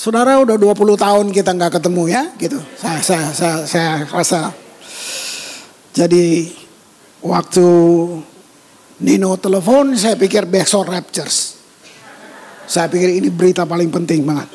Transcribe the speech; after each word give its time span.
Saudara 0.00 0.40
udah 0.40 0.56
20 0.56 0.96
tahun 0.96 1.26
kita 1.28 1.52
nggak 1.52 1.76
ketemu 1.76 2.08
ya, 2.08 2.32
gitu. 2.40 2.56
Saya, 2.80 3.04
saya, 3.04 3.28
saya, 3.36 3.56
saya 3.68 3.92
rasa. 4.08 4.48
Jadi 5.92 6.48
waktu 7.20 7.68
Nino 9.04 9.36
telepon, 9.36 9.92
saya 10.00 10.16
pikir 10.16 10.48
besok 10.48 10.88
Raptures. 10.88 11.60
Saya 12.64 12.88
pikir 12.88 13.12
ini 13.12 13.28
berita 13.28 13.68
paling 13.68 13.92
penting 13.92 14.24
banget. 14.24 14.48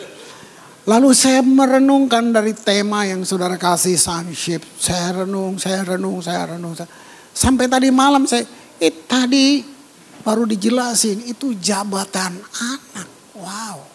Lalu 0.90 1.14
saya 1.14 1.46
merenungkan 1.46 2.34
dari 2.34 2.58
tema 2.58 3.06
yang 3.06 3.22
saudara 3.22 3.62
kasih 3.62 4.02
sonship. 4.02 4.66
Saya 4.82 5.22
renung, 5.22 5.62
saya 5.62 5.86
renung, 5.86 6.26
saya 6.26 6.58
renung. 6.58 6.74
Sampai 7.38 7.70
tadi 7.70 7.94
malam 7.94 8.26
saya, 8.26 8.50
eh 8.82 9.06
tadi 9.06 9.62
baru 10.26 10.50
dijelasin 10.50 11.22
itu 11.30 11.54
jabatan 11.54 12.34
anak. 12.34 13.10
Wow 13.38 13.95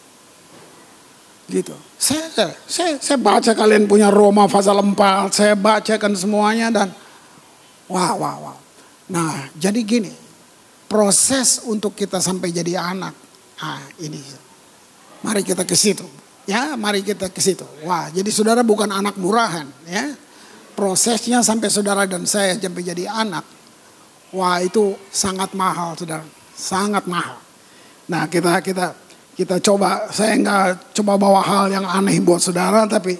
gitu. 1.50 1.74
Saya, 1.98 2.30
saya, 2.64 2.96
saya 3.02 3.18
baca 3.18 3.52
kalian 3.52 3.90
punya 3.90 4.08
Roma 4.08 4.46
pasal 4.46 4.78
4, 4.78 4.94
saya 5.34 5.54
bacakan 5.58 6.14
semuanya 6.14 6.70
dan 6.70 6.88
wah, 7.90 8.14
wah, 8.14 8.36
wah. 8.38 8.58
Nah, 9.10 9.50
jadi 9.58 9.82
gini, 9.82 10.14
proses 10.86 11.66
untuk 11.66 11.98
kita 11.98 12.22
sampai 12.22 12.54
jadi 12.54 12.78
anak, 12.78 13.12
ah 13.58 13.82
ini, 13.98 14.22
mari 15.26 15.42
kita 15.42 15.66
ke 15.66 15.74
situ, 15.74 16.06
ya, 16.46 16.78
mari 16.78 17.02
kita 17.02 17.26
ke 17.26 17.42
situ. 17.42 17.66
Wah, 17.82 18.06
jadi 18.14 18.30
saudara 18.30 18.62
bukan 18.62 18.88
anak 18.88 19.18
murahan, 19.18 19.66
ya. 19.84 20.14
Prosesnya 20.78 21.44
sampai 21.44 21.68
saudara 21.68 22.06
dan 22.06 22.24
saya 22.24 22.56
sampai 22.56 22.86
jadi 22.86 23.10
anak, 23.10 23.44
wah 24.32 24.62
itu 24.62 24.94
sangat 25.10 25.52
mahal, 25.52 25.98
saudara, 25.98 26.24
sangat 26.54 27.04
mahal. 27.10 27.36
Nah, 28.08 28.24
kita 28.30 28.62
kita 28.64 28.94
kita 29.36 29.62
coba, 29.62 30.10
saya 30.10 30.36
nggak 30.36 30.94
coba 30.96 31.12
bawa 31.16 31.40
hal 31.42 31.66
yang 31.70 31.86
aneh 31.86 32.18
buat 32.20 32.42
saudara, 32.42 32.84
tapi 32.84 33.16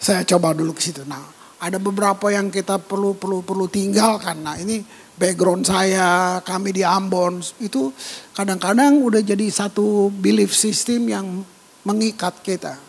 saya 0.00 0.24
coba 0.24 0.56
dulu 0.56 0.72
ke 0.72 0.82
situ. 0.82 1.04
Nah, 1.04 1.22
ada 1.60 1.76
beberapa 1.76 2.32
yang 2.32 2.48
kita 2.48 2.80
perlu 2.80 3.14
perlu 3.20 3.44
perlu 3.44 3.68
tinggalkan. 3.68 4.40
Nah, 4.40 4.56
ini 4.56 4.80
background 5.20 5.68
saya, 5.68 6.40
kami 6.40 6.72
di 6.72 6.80
Ambon 6.80 7.44
itu 7.60 7.92
kadang-kadang 8.32 9.04
udah 9.04 9.20
jadi 9.20 9.46
satu 9.52 10.08
belief 10.08 10.56
system 10.56 11.12
yang 11.12 11.26
mengikat 11.84 12.40
kita. 12.40 12.80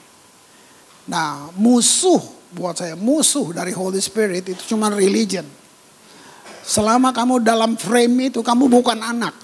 Nah, 1.11 1.51
musuh 1.59 2.23
buat 2.55 2.79
saya, 2.79 2.95
musuh 2.95 3.51
dari 3.51 3.75
Holy 3.75 3.99
Spirit 3.99 4.47
itu 4.47 4.75
cuma 4.75 4.87
religion. 4.87 5.43
Selama 6.63 7.11
kamu 7.11 7.43
dalam 7.43 7.75
frame 7.75 8.31
itu, 8.31 8.39
kamu 8.39 8.71
bukan 8.71 8.99
anak. 9.03 9.35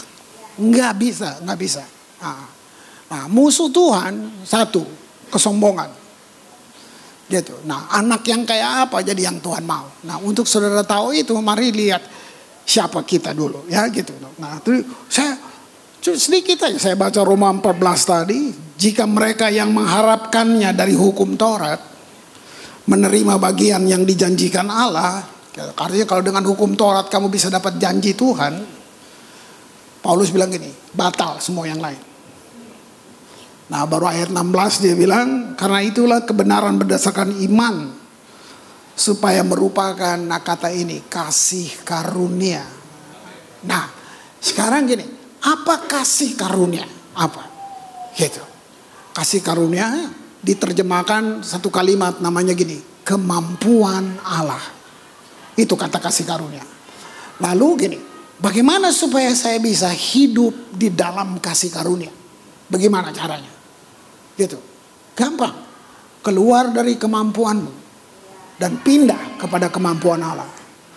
Nggak 0.56 0.94
bisa, 0.95 1.30
nggak 1.44 1.59
bisa. 1.59 1.84
Nah, 2.23 2.56
Nah, 3.08 3.25
musuh 3.31 3.72
Tuhan 3.72 4.44
satu, 4.44 4.83
kesombongan. 5.31 5.88
Gitu. 7.27 7.59
Nah, 7.67 7.91
anak 7.91 8.23
yang 8.27 8.47
kayak 8.47 8.88
apa 8.88 9.03
jadi 9.03 9.31
yang 9.31 9.44
Tuhan 9.44 9.67
mau. 9.67 9.88
Nah, 10.08 10.16
untuk 10.23 10.47
saudara 10.47 10.83
tahu 10.83 11.11
itu, 11.11 11.35
mari 11.44 11.75
lihat 11.75 12.03
siapa 12.67 13.03
kita 13.03 13.31
dulu, 13.35 13.67
ya 13.67 13.88
gitu. 13.91 14.16
Nah, 14.39 14.59
itu 14.59 14.83
saya 15.08 15.35
sedikit 16.03 16.67
aja 16.67 16.80
saya 16.80 16.95
baca 16.95 17.19
Roma 17.23 17.52
14 17.52 17.67
tadi, 18.03 18.39
jika 18.80 19.03
mereka 19.03 19.52
yang 19.52 19.75
mengharapkannya 19.75 20.72
dari 20.72 20.95
hukum 20.95 21.35
Taurat 21.35 21.83
menerima 22.88 23.35
bagian 23.35 23.83
yang 23.83 24.08
dijanjikan 24.08 24.72
Allah, 24.72 25.19
artinya 25.75 26.08
kalau 26.08 26.23
dengan 26.23 26.47
hukum 26.47 26.80
Taurat 26.80 27.11
kamu 27.11 27.28
bisa 27.28 27.52
dapat 27.52 27.75
janji 27.75 28.16
Tuhan, 28.16 28.63
Paulus 30.00 30.31
bilang 30.31 30.47
gini, 30.47 30.72
batal 30.95 31.44
semua 31.44 31.67
yang 31.67 31.83
lain. 31.83 32.06
Nah 33.68 33.84
baru 33.84 34.08
ayat 34.08 34.32
16 34.32 34.84
dia 34.84 34.96
bilang 34.96 35.60
karena 35.60 35.84
itulah 35.84 36.23
kebenaran 36.23 36.80
berdasarkan 36.80 37.36
iman 37.52 37.91
supaya 38.96 39.44
merupakan 39.44 40.16
nah 40.16 40.40
kata 40.40 40.72
ini 40.72 41.03
kasih 41.12 41.84
karunia. 41.84 42.64
Nah 43.68 43.91
sekarang 44.40 44.88
gini 44.88 45.03
apa 45.44 45.84
kasih 45.84 46.40
karunia 46.40 46.88
apa 47.18 47.44
gitu 48.16 48.41
kasih 49.12 49.44
karunia 49.44 50.16
diterjemahkan 50.40 51.44
satu 51.44 51.68
kalimat 51.68 52.24
namanya 52.24 52.56
gini 52.56 52.80
kemampuan 53.03 54.16
Allah 54.24 54.62
itu 55.59 55.74
kata 55.75 56.00
kasih 56.00 56.24
karunia. 56.24 56.64
Lalu 57.44 57.68
gini 57.84 57.97
bagaimana 58.40 58.96
supaya 58.96 59.34
saya 59.36 59.59
bisa 59.59 59.91
hidup 59.91 60.56
di 60.72 60.88
dalam 60.88 61.41
kasih 61.44 61.74
karunia? 61.74 62.14
Bagaimana 62.72 63.12
caranya? 63.12 63.56
Gitu. 64.38 64.62
Gampang. 65.18 65.66
Keluar 66.22 66.70
dari 66.70 66.96
kemampuanmu. 66.96 67.90
Dan 68.62 68.80
pindah 68.86 69.42
kepada 69.42 69.74
kemampuan 69.74 70.22
Allah. 70.22 70.50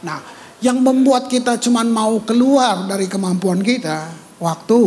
Nah, 0.05 0.21
yang 0.61 0.81
membuat 0.81 1.29
kita 1.29 1.57
cuma 1.57 1.81
mau 1.85 2.21
keluar 2.21 2.85
dari 2.85 3.09
kemampuan 3.09 3.65
kita. 3.65 4.13
Waktu 4.37 4.81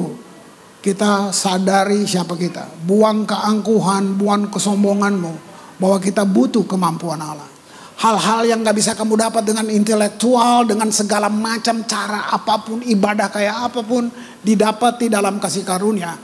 kita 0.85 1.33
sadari 1.33 2.05
siapa 2.05 2.37
kita. 2.37 2.69
Buang 2.85 3.25
keangkuhan, 3.25 4.17
buang 4.17 4.53
kesombonganmu. 4.53 5.33
Bahwa 5.81 5.97
kita 5.97 6.21
butuh 6.29 6.65
kemampuan 6.69 7.17
Allah. 7.17 7.49
Hal-hal 7.93 8.49
yang 8.49 8.65
gak 8.65 8.77
bisa 8.77 8.97
kamu 8.97 9.15
dapat 9.15 9.45
dengan 9.45 9.69
intelektual, 9.69 10.65
dengan 10.65 10.89
segala 10.89 11.29
macam 11.29 11.85
cara 11.85 12.33
apa 12.33 12.57
pun, 12.65 12.81
ibadah 12.81 13.29
kayak 13.29 13.69
apa 13.69 13.85
pun, 13.85 14.09
didapati 14.41 15.13
dalam 15.13 15.37
kasih 15.37 15.61
karunia. 15.61 16.17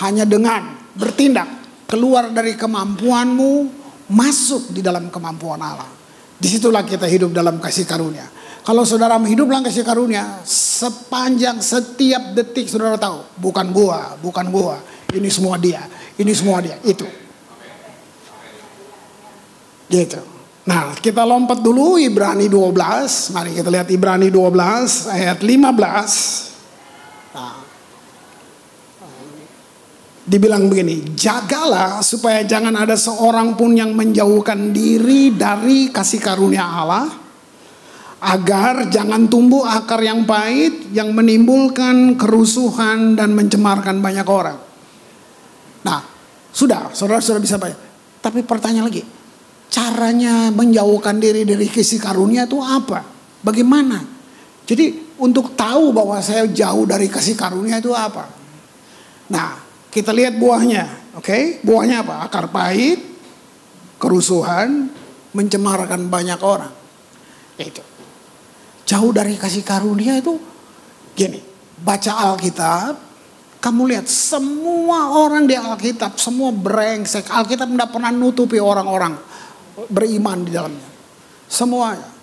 Hanya 0.00 0.22
dengan 0.22 0.86
bertindak 0.96 1.65
keluar 1.86 2.34
dari 2.34 2.58
kemampuanmu, 2.58 3.52
masuk 4.10 4.74
di 4.74 4.82
dalam 4.82 5.08
kemampuan 5.08 5.58
Allah. 5.62 5.88
Di 6.36 6.46
situlah 6.52 6.84
kita 6.84 7.08
hidup 7.08 7.32
dalam 7.32 7.56
kasih 7.62 7.88
karunia. 7.88 8.28
Kalau 8.66 8.82
saudara 8.82 9.16
hidup 9.22 9.46
dalam 9.46 9.62
kasih 9.62 9.86
karunia, 9.86 10.42
sepanjang 10.44 11.62
setiap 11.62 12.34
detik 12.34 12.66
saudara 12.66 12.98
tahu, 12.98 13.22
bukan 13.38 13.70
gua, 13.70 14.18
bukan 14.18 14.50
gua, 14.50 14.82
ini 15.14 15.30
semua 15.30 15.54
dia, 15.56 15.86
ini 16.18 16.34
semua 16.34 16.58
dia, 16.58 16.74
itu. 16.82 17.06
Gitu. 19.86 20.18
Nah, 20.66 20.98
kita 20.98 21.22
lompat 21.22 21.62
dulu 21.62 21.94
Ibrani 21.94 22.50
12. 22.50 23.30
Mari 23.30 23.54
kita 23.54 23.70
lihat 23.70 23.86
Ibrani 23.86 24.34
12 24.34 25.14
ayat 25.14 25.38
15. 25.38 26.55
Dibilang 30.26 30.66
begini, 30.66 31.14
jagalah 31.14 32.02
supaya 32.02 32.42
jangan 32.42 32.74
ada 32.74 32.98
seorang 32.98 33.54
pun 33.54 33.78
yang 33.78 33.94
menjauhkan 33.94 34.74
diri 34.74 35.30
dari 35.30 35.94
kasih 35.94 36.18
karunia 36.18 36.66
Allah, 36.66 37.06
agar 38.26 38.90
jangan 38.90 39.30
tumbuh 39.30 39.62
akar 39.62 40.02
yang 40.02 40.26
pahit 40.26 40.90
yang 40.90 41.14
menimbulkan 41.14 42.18
kerusuhan 42.18 43.14
dan 43.14 43.38
mencemarkan 43.38 44.02
banyak 44.02 44.26
orang. 44.26 44.58
Nah, 45.86 46.02
sudah, 46.50 46.90
saudara-saudara 46.90 47.38
bisa 47.38 47.56
bayar. 47.62 47.78
Tapi 48.18 48.42
pertanyaan 48.42 48.90
lagi, 48.90 49.06
caranya 49.70 50.50
menjauhkan 50.50 51.22
diri 51.22 51.46
dari 51.46 51.70
kasih 51.70 52.02
karunia 52.02 52.50
itu 52.50 52.58
apa? 52.58 53.06
Bagaimana? 53.46 54.02
Jadi 54.66 55.14
untuk 55.22 55.54
tahu 55.54 55.94
bahwa 55.94 56.18
saya 56.18 56.50
jauh 56.50 56.82
dari 56.82 57.06
kasih 57.06 57.38
karunia 57.38 57.78
itu 57.78 57.94
apa? 57.94 58.26
Nah, 59.30 59.65
kita 59.96 60.12
lihat 60.12 60.36
buahnya, 60.36 61.16
oke? 61.16 61.24
Okay? 61.24 61.42
Buahnya 61.64 62.04
apa? 62.04 62.28
Akar 62.28 62.52
pahit, 62.52 63.00
kerusuhan, 63.96 64.92
mencemarkan 65.32 66.12
banyak 66.12 66.36
orang. 66.44 66.68
Itu. 67.56 67.80
Jauh 68.84 69.10
dari 69.16 69.40
kasih 69.40 69.64
karunia 69.64 70.20
itu 70.20 70.36
gini, 71.16 71.40
baca 71.80 72.12
Alkitab, 72.28 72.92
kamu 73.56 73.96
lihat 73.96 74.04
semua 74.04 75.16
orang 75.16 75.48
di 75.48 75.56
Alkitab, 75.56 76.20
semua 76.20 76.52
brengsek. 76.52 77.32
Alkitab 77.32 77.72
tidak 77.72 77.88
pernah 77.88 78.12
nutupi 78.12 78.60
orang-orang 78.60 79.16
beriman 79.88 80.44
di 80.44 80.52
dalamnya. 80.52 80.88
Semuanya 81.48 82.15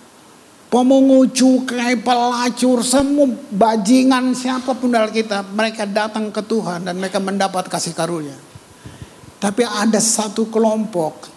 pemungut 0.74 1.30
cukai, 1.30 2.02
pelacur, 2.02 2.82
semua 2.82 3.30
bajingan 3.54 4.34
siapa 4.34 4.74
pun 4.74 4.90
dalam 4.90 5.14
kita, 5.14 5.46
mereka 5.54 5.86
datang 5.86 6.34
ke 6.34 6.42
Tuhan 6.42 6.82
dan 6.82 6.98
mereka 6.98 7.22
mendapat 7.22 7.70
kasih 7.70 7.94
karunia. 7.94 8.34
Tapi 9.38 9.62
ada 9.62 10.02
satu 10.02 10.50
kelompok 10.50 11.30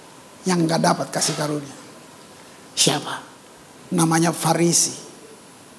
yang 0.50 0.66
nggak 0.66 0.82
dapat 0.82 1.08
kasih 1.14 1.38
karunia. 1.38 1.78
Siapa? 2.74 3.22
Namanya 3.94 4.34
Farisi, 4.34 4.98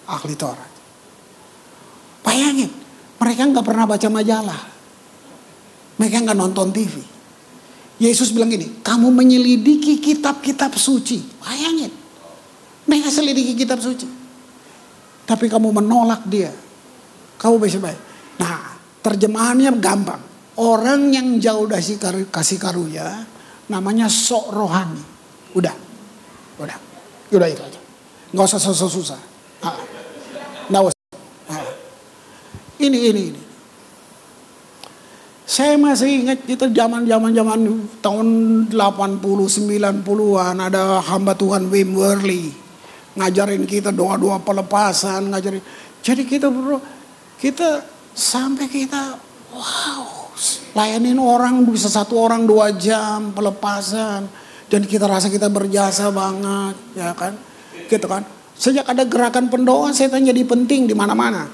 ahli 0.06 0.38
Taurat. 0.38 0.72
Bayangin, 2.22 2.70
mereka 3.18 3.42
nggak 3.42 3.66
pernah 3.66 3.90
baca 3.90 4.06
majalah. 4.06 4.62
Mereka 5.98 6.30
nggak 6.30 6.38
nonton 6.38 6.70
TV. 6.70 6.94
Yesus 7.98 8.30
bilang 8.30 8.54
gini, 8.54 8.78
kamu 8.86 9.10
menyelidiki 9.10 9.98
kitab-kitab 9.98 10.78
suci. 10.78 11.42
Bayangin, 11.42 11.90
mereka 12.88 13.12
selidiki 13.12 13.52
kitab 13.52 13.84
suci. 13.84 14.08
Tapi 15.28 15.44
kamu 15.52 15.76
menolak 15.76 16.24
dia. 16.24 16.48
Kamu 17.36 17.60
bisa 17.60 17.76
baik. 17.76 18.00
Nah, 18.40 18.80
terjemahannya 19.04 19.76
gampang. 19.76 20.22
orang 20.58 21.14
yang 21.14 21.38
jauh 21.38 21.70
dari 21.70 22.26
kasih 22.26 22.58
karunia 22.58 23.22
namanya 23.70 24.10
sok 24.10 24.50
rohani. 24.50 24.98
Udah, 25.54 25.70
udah, 26.58 26.74
udah 27.30 27.46
itu 27.46 27.62
aja. 27.62 27.80
Nggak 28.34 28.46
usah 28.50 28.58
susah-susah. 28.58 29.20
Ah. 29.62 29.78
Nggak 30.66 30.90
usah. 30.90 30.98
Ah. 31.46 31.62
Ini, 32.82 32.98
ini, 33.14 33.22
ini. 33.30 33.42
Saya 35.46 35.78
masih 35.78 36.26
ingat 36.26 36.42
kita 36.42 36.66
zaman 36.74 37.06
zaman 37.06 37.30
zaman 37.30 37.60
tahun 38.02 38.26
80 38.74 39.22
90-an 39.22 40.56
ada 40.58 40.98
hamba 41.06 41.38
Tuhan 41.38 41.70
Wim 41.70 41.94
Worley 41.94 42.67
ngajarin 43.18 43.66
kita 43.66 43.90
doa-doa 43.90 44.38
pelepasan, 44.38 45.34
ngajarin. 45.34 45.62
Jadi 46.00 46.22
kita 46.22 46.46
bro, 46.48 46.78
kita 47.42 47.82
sampai 48.14 48.70
kita 48.70 49.18
wow, 49.50 50.30
layanin 50.78 51.18
orang 51.18 51.66
bisa 51.66 51.90
satu 51.90 52.14
orang 52.18 52.46
dua 52.46 52.70
jam 52.78 53.34
pelepasan 53.34 54.30
dan 54.70 54.80
kita 54.86 55.10
rasa 55.10 55.26
kita 55.26 55.50
berjasa 55.50 56.14
banget, 56.14 56.76
ya 56.94 57.10
kan? 57.18 57.34
Gitu 57.90 58.06
kan? 58.06 58.22
Sejak 58.58 58.86
ada 58.86 59.02
gerakan 59.06 59.50
pendoa, 59.50 59.90
tanya 59.94 60.30
jadi 60.30 60.42
penting 60.46 60.90
di 60.90 60.94
mana-mana. 60.94 61.46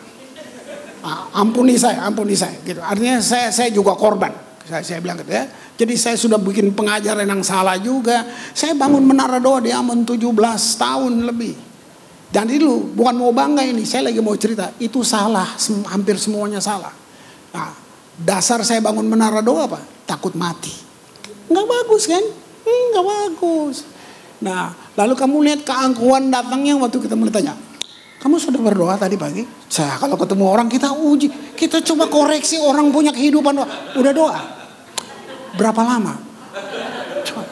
Ah, 1.04 1.28
ampuni 1.36 1.76
saya, 1.76 2.00
ampuni 2.08 2.32
saya. 2.32 2.56
Gitu. 2.64 2.80
Artinya 2.80 3.20
saya 3.20 3.52
saya 3.52 3.68
juga 3.68 3.92
korban. 3.92 4.32
Saya, 4.64 4.80
saya 4.80 4.98
bilang 5.04 5.20
gitu 5.20 5.32
ya. 5.32 5.44
Jadi 5.76 5.94
saya 6.00 6.16
sudah 6.16 6.40
bikin 6.40 6.72
pengajaran 6.72 7.28
yang 7.28 7.44
salah 7.44 7.76
juga. 7.76 8.24
Saya 8.56 8.72
bangun 8.72 9.04
menara 9.04 9.36
doa 9.36 9.60
di 9.60 9.68
Ambon 9.68 10.08
17 10.08 10.24
tahun 10.80 11.12
lebih. 11.28 11.54
Dan 12.34 12.50
itu 12.50 12.90
bukan 12.96 13.14
mau 13.14 13.30
bangga 13.30 13.62
ini, 13.62 13.86
saya 13.86 14.10
lagi 14.10 14.18
mau 14.18 14.34
cerita. 14.34 14.74
Itu 14.82 15.06
salah, 15.06 15.54
hampir 15.86 16.18
semuanya 16.18 16.58
salah. 16.58 16.90
Nah, 17.54 17.70
dasar 18.18 18.58
saya 18.66 18.82
bangun 18.82 19.06
menara 19.06 19.38
doa 19.38 19.70
apa? 19.70 19.78
Takut 20.02 20.34
mati. 20.34 20.74
Nggak 21.46 21.66
bagus 21.68 22.10
kan? 22.10 22.24
Hmm, 22.64 22.84
nggak 22.90 23.06
bagus. 23.06 23.86
Nah, 24.42 24.74
lalu 24.98 25.14
kamu 25.14 25.36
lihat 25.46 25.60
keangkuhan 25.62 26.32
datangnya 26.32 26.74
waktu 26.74 26.98
kita 26.98 27.14
mulai 27.14 27.30
tanya, 27.30 27.54
kamu 28.24 28.40
sudah 28.40 28.56
berdoa 28.56 28.96
tadi 28.96 29.20
pagi? 29.20 29.44
Saya 29.68 30.00
kalau 30.00 30.16
ketemu 30.16 30.48
orang 30.48 30.64
kita 30.72 30.96
uji. 30.96 31.28
Kita 31.52 31.84
coba 31.84 32.08
koreksi 32.08 32.56
orang 32.56 32.88
punya 32.88 33.12
kehidupan. 33.12 33.52
Udah 34.00 34.12
doa. 34.16 34.40
Berapa 35.60 35.84
lama? 35.84 36.16
Coba. 37.28 37.44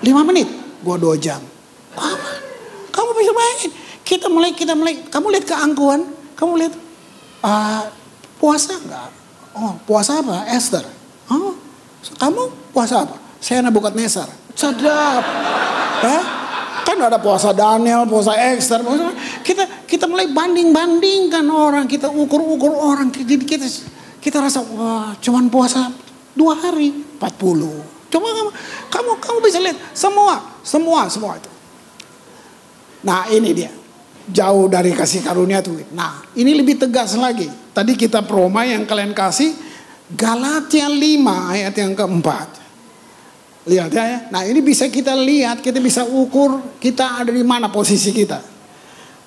Lima 0.00 0.24
menit. 0.24 0.48
Gua 0.80 0.96
dua 0.96 1.20
jam. 1.20 1.44
Apa? 1.92 2.40
Kamu 2.88 3.10
bisa 3.20 3.36
bayangin. 3.36 3.70
Kita 4.00 4.32
mulai, 4.32 4.56
kita 4.56 4.72
mulai. 4.72 5.04
Kamu 5.12 5.28
lihat 5.28 5.44
keangkuhan. 5.44 6.08
Kamu 6.40 6.52
lihat. 6.56 6.72
Uh, 7.44 7.84
puasa 8.40 8.80
enggak? 8.80 9.12
Oh, 9.52 9.76
puasa 9.84 10.24
apa? 10.24 10.48
Esther. 10.48 10.88
Oh, 11.28 11.52
kamu 12.16 12.48
puasa 12.72 13.04
apa? 13.04 13.20
Saya 13.44 13.60
Nebukadnezar. 13.60 14.32
Sedap. 14.56 15.20
Hah? 16.00 16.43
Kan 16.94 17.10
ada 17.10 17.18
puasa 17.18 17.50
Daniel, 17.50 18.06
puasa 18.06 18.38
Esther, 18.38 18.86
puasa, 18.86 19.10
kita 19.42 19.66
kita 19.82 20.06
mulai 20.06 20.30
banding-bandingkan 20.30 21.42
orang, 21.50 21.90
kita 21.90 22.06
ukur-ukur 22.06 22.70
orang, 22.70 23.10
jadi 23.10 23.34
kita 23.34 23.66
kita 24.22 24.38
rasa 24.38 24.62
wah 24.62 25.10
cuman 25.18 25.50
puasa 25.50 25.90
dua 26.38 26.54
hari 26.54 26.94
40. 27.18 28.14
Coba 28.14 28.26
kamu 28.30 28.50
kamu 28.94 29.10
kamu 29.18 29.38
bisa 29.42 29.58
lihat 29.58 29.74
semua 29.90 30.38
semua 30.62 31.10
semua 31.10 31.34
itu. 31.34 31.50
Nah 33.02 33.26
ini 33.26 33.50
dia 33.50 33.74
jauh 34.30 34.70
dari 34.70 34.94
kasih 34.94 35.26
karunia 35.26 35.58
tuh. 35.66 35.74
Nah 35.90 36.22
ini 36.38 36.54
lebih 36.54 36.78
tegas 36.78 37.18
lagi. 37.18 37.50
Tadi 37.74 37.98
kita 37.98 38.22
proma 38.22 38.62
yang 38.62 38.86
kalian 38.86 39.10
kasih 39.10 39.50
Galatia 40.14 40.86
5 40.86 41.02
ayat 41.58 41.74
yang 41.74 41.98
keempat. 41.98 42.63
Lihat 43.64 43.90
ya. 43.96 44.28
Nah 44.28 44.44
ini 44.44 44.60
bisa 44.60 44.92
kita 44.92 45.16
lihat, 45.16 45.64
kita 45.64 45.80
bisa 45.80 46.04
ukur 46.04 46.60
kita 46.76 47.24
ada 47.24 47.32
di 47.32 47.40
mana 47.40 47.72
posisi 47.72 48.12
kita. 48.12 48.40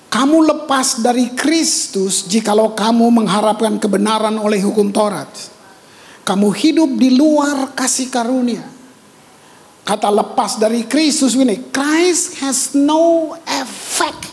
Kamu 0.08 0.40
lepas 0.46 1.04
dari 1.04 1.36
Kristus 1.36 2.24
jikalau 2.24 2.72
kamu 2.72 3.12
mengharapkan 3.12 3.76
kebenaran 3.76 4.38
oleh 4.40 4.62
hukum 4.62 4.88
Taurat. 4.88 5.28
Kamu 6.24 6.48
hidup 6.54 6.90
di 6.96 7.12
luar 7.12 7.76
kasih 7.76 8.08
karunia. 8.08 8.64
Kata 9.84 10.12
lepas 10.12 10.60
dari 10.60 10.84
Kristus 10.84 11.32
ini, 11.32 11.72
Christ 11.72 12.44
has 12.44 12.76
no 12.76 13.32
effect. 13.48 14.28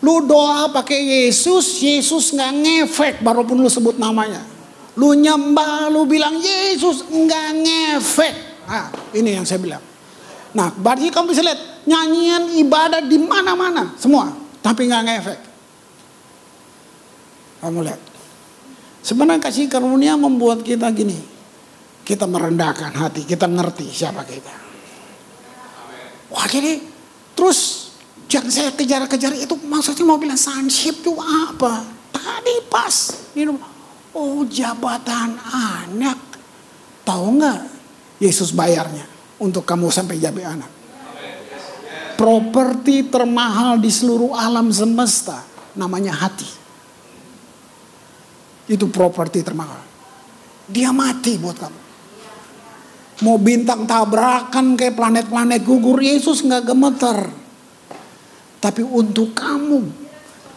Lu 0.00 0.24
doa 0.24 0.72
pakai 0.72 1.28
Yesus, 1.28 1.80
Yesus 1.84 2.32
nggak 2.32 2.52
ngefek 2.64 3.14
walaupun 3.20 3.60
lu 3.60 3.68
sebut 3.68 4.00
namanya. 4.00 4.49
Lu 4.98 5.14
nyembah, 5.14 5.86
lu 5.92 6.08
bilang 6.08 6.34
Yesus 6.34 7.06
enggak 7.06 7.54
ngefek. 7.62 8.34
Nah, 8.66 8.90
ini 9.14 9.38
yang 9.38 9.46
saya 9.46 9.62
bilang. 9.62 9.82
Nah, 10.50 10.74
berarti 10.74 11.14
kamu 11.14 11.30
bisa 11.30 11.46
lihat 11.46 11.86
nyanyian 11.86 12.50
ibadah 12.58 12.98
di 13.02 13.18
mana-mana 13.22 13.94
semua, 13.94 14.34
tapi 14.58 14.90
enggak 14.90 15.04
ngefek. 15.06 15.38
Kamu 17.62 17.78
lihat. 17.86 18.00
Sebenarnya 19.00 19.40
kasih 19.40 19.70
karunia 19.70 20.18
membuat 20.18 20.66
kita 20.66 20.90
gini. 20.92 21.16
Kita 22.04 22.26
merendahkan 22.26 22.90
hati, 22.90 23.22
kita 23.22 23.46
ngerti 23.46 23.86
siapa 23.86 24.26
kita. 24.26 24.54
Wah 26.30 26.46
jadi 26.46 26.78
terus 27.34 27.90
yang 28.30 28.46
saya 28.46 28.70
kejar-kejar 28.70 29.34
itu 29.34 29.54
maksudnya 29.66 30.06
mau 30.06 30.18
bilang 30.18 30.38
sonship 30.38 31.02
itu 31.02 31.14
apa? 31.18 31.82
Tadi 32.14 32.54
pas. 32.70 32.94
Ini 33.34 33.50
Oh 34.14 34.42
jabatan 34.46 35.38
anak. 35.50 36.18
Tahu 37.06 37.26
nggak 37.38 37.60
Yesus 38.20 38.50
bayarnya 38.50 39.06
untuk 39.38 39.62
kamu 39.62 39.88
sampai 39.88 40.18
jadi 40.18 40.42
anak. 40.44 40.70
Properti 42.18 43.08
termahal 43.08 43.80
di 43.80 43.88
seluruh 43.88 44.36
alam 44.36 44.68
semesta 44.68 45.40
namanya 45.72 46.12
hati. 46.12 46.46
Itu 48.68 48.92
properti 48.92 49.40
termahal. 49.40 49.80
Dia 50.68 50.92
mati 50.92 51.40
buat 51.40 51.56
kamu. 51.56 51.80
Mau 53.20 53.36
bintang 53.36 53.84
tabrakan 53.84 54.76
kayak 54.76 54.96
planet-planet 54.96 55.60
gugur 55.64 55.98
Yesus 56.00 56.44
nggak 56.44 56.68
gemeter. 56.68 57.18
Tapi 58.60 58.84
untuk 58.84 59.32
kamu 59.32 60.09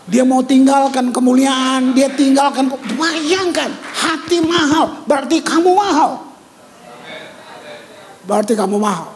dia 0.04 0.28
mau 0.28 0.44
tinggalkan 0.44 1.16
kemuliaan, 1.16 1.96
dia 1.96 2.12
tinggalkan. 2.12 2.68
Bayangkan, 3.00 3.72
hati 3.72 4.44
mahal, 4.44 5.08
berarti 5.08 5.40
kamu 5.40 5.72
mahal. 5.72 6.20
Berarti 8.28 8.54
kamu 8.56 8.80
mahal. 8.80 9.12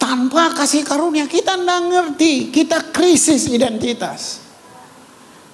Tanpa 0.00 0.56
kasih 0.56 0.84
karunia 0.84 1.28
kita 1.28 1.60
tidak 1.60 1.80
ngerti, 1.88 2.48
kita 2.52 2.92
krisis 2.92 3.48
identitas. 3.52 4.40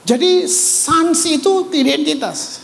Jadi 0.06 0.47
sans 0.47 1.18
itu 1.26 1.66
identitas. 1.75 2.62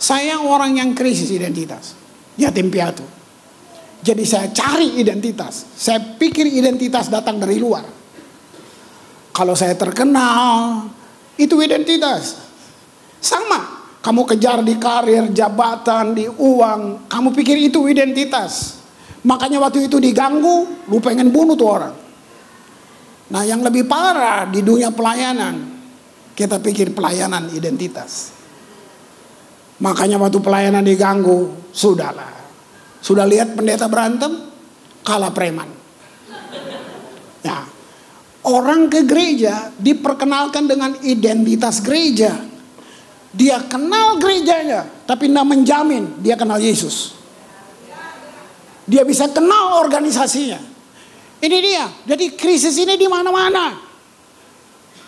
Saya 0.00 0.40
orang 0.40 0.76
yang 0.76 0.92
krisis 0.92 1.32
identitas. 1.32 1.96
Yatim 2.36 2.68
piatu. 2.68 3.04
Jadi 4.00 4.24
saya 4.24 4.48
cari 4.52 5.00
identitas. 5.00 5.64
Saya 5.76 6.16
pikir 6.16 6.48
identitas 6.48 7.08
datang 7.12 7.36
dari 7.36 7.60
luar. 7.60 7.99
Kalau 9.40 9.56
saya 9.56 9.72
terkenal, 9.72 10.84
itu 11.40 11.56
identitas. 11.64 12.36
Sama, 13.24 13.88
kamu 14.04 14.28
kejar 14.28 14.60
di 14.60 14.76
karir, 14.76 15.32
jabatan, 15.32 16.12
di 16.12 16.28
uang, 16.28 17.08
kamu 17.08 17.32
pikir 17.32 17.56
itu 17.56 17.88
identitas. 17.88 18.84
Makanya 19.24 19.64
waktu 19.64 19.88
itu 19.88 19.96
diganggu, 19.96 20.84
lu 20.84 21.00
pengen 21.00 21.32
bunuh 21.32 21.56
tuh 21.56 21.72
orang. 21.72 21.96
Nah 23.32 23.40
yang 23.48 23.64
lebih 23.64 23.88
parah 23.88 24.44
di 24.44 24.60
dunia 24.60 24.92
pelayanan, 24.92 25.56
kita 26.36 26.60
pikir 26.60 26.92
pelayanan 26.92 27.48
identitas. 27.56 28.36
Makanya 29.80 30.20
waktu 30.20 30.36
pelayanan 30.44 30.84
diganggu, 30.84 31.72
sudahlah. 31.72 32.44
Sudah 33.00 33.24
lihat 33.24 33.56
pendeta 33.56 33.88
berantem, 33.88 34.52
kalah 35.00 35.32
preman. 35.32 35.79
Orang 38.40 38.88
ke 38.88 39.04
gereja 39.04 39.68
diperkenalkan 39.76 40.64
dengan 40.64 40.96
identitas 41.04 41.84
gereja. 41.84 42.40
Dia 43.30 43.62
kenal 43.68 44.18
gerejanya, 44.18 44.88
tapi 45.06 45.30
tidak 45.30 45.46
menjamin 45.46 46.18
dia 46.18 46.34
kenal 46.34 46.58
Yesus. 46.58 47.14
Dia 48.90 49.06
bisa 49.06 49.30
kenal 49.30 49.78
organisasinya. 49.86 50.58
Ini 51.40 51.58
dia. 51.62 51.86
Jadi 52.08 52.34
krisis 52.34 52.74
ini 52.74 52.98
di 52.98 53.06
mana-mana. 53.06 53.90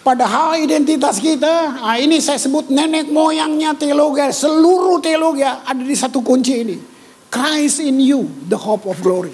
Padahal 0.02 0.58
identitas 0.58 1.22
kita, 1.22 1.78
nah 1.78 1.94
ini 1.94 2.18
saya 2.18 2.34
sebut 2.34 2.74
nenek 2.74 3.06
moyangnya 3.14 3.70
teologi, 3.78 4.34
seluruh 4.34 4.98
teologi 4.98 5.46
ada 5.46 5.78
di 5.78 5.94
satu 5.94 6.18
kunci 6.26 6.54
ini. 6.58 6.76
Christ 7.30 7.78
in 7.78 8.02
you, 8.02 8.26
the 8.50 8.58
hope 8.58 8.82
of 8.84 8.98
glory. 8.98 9.30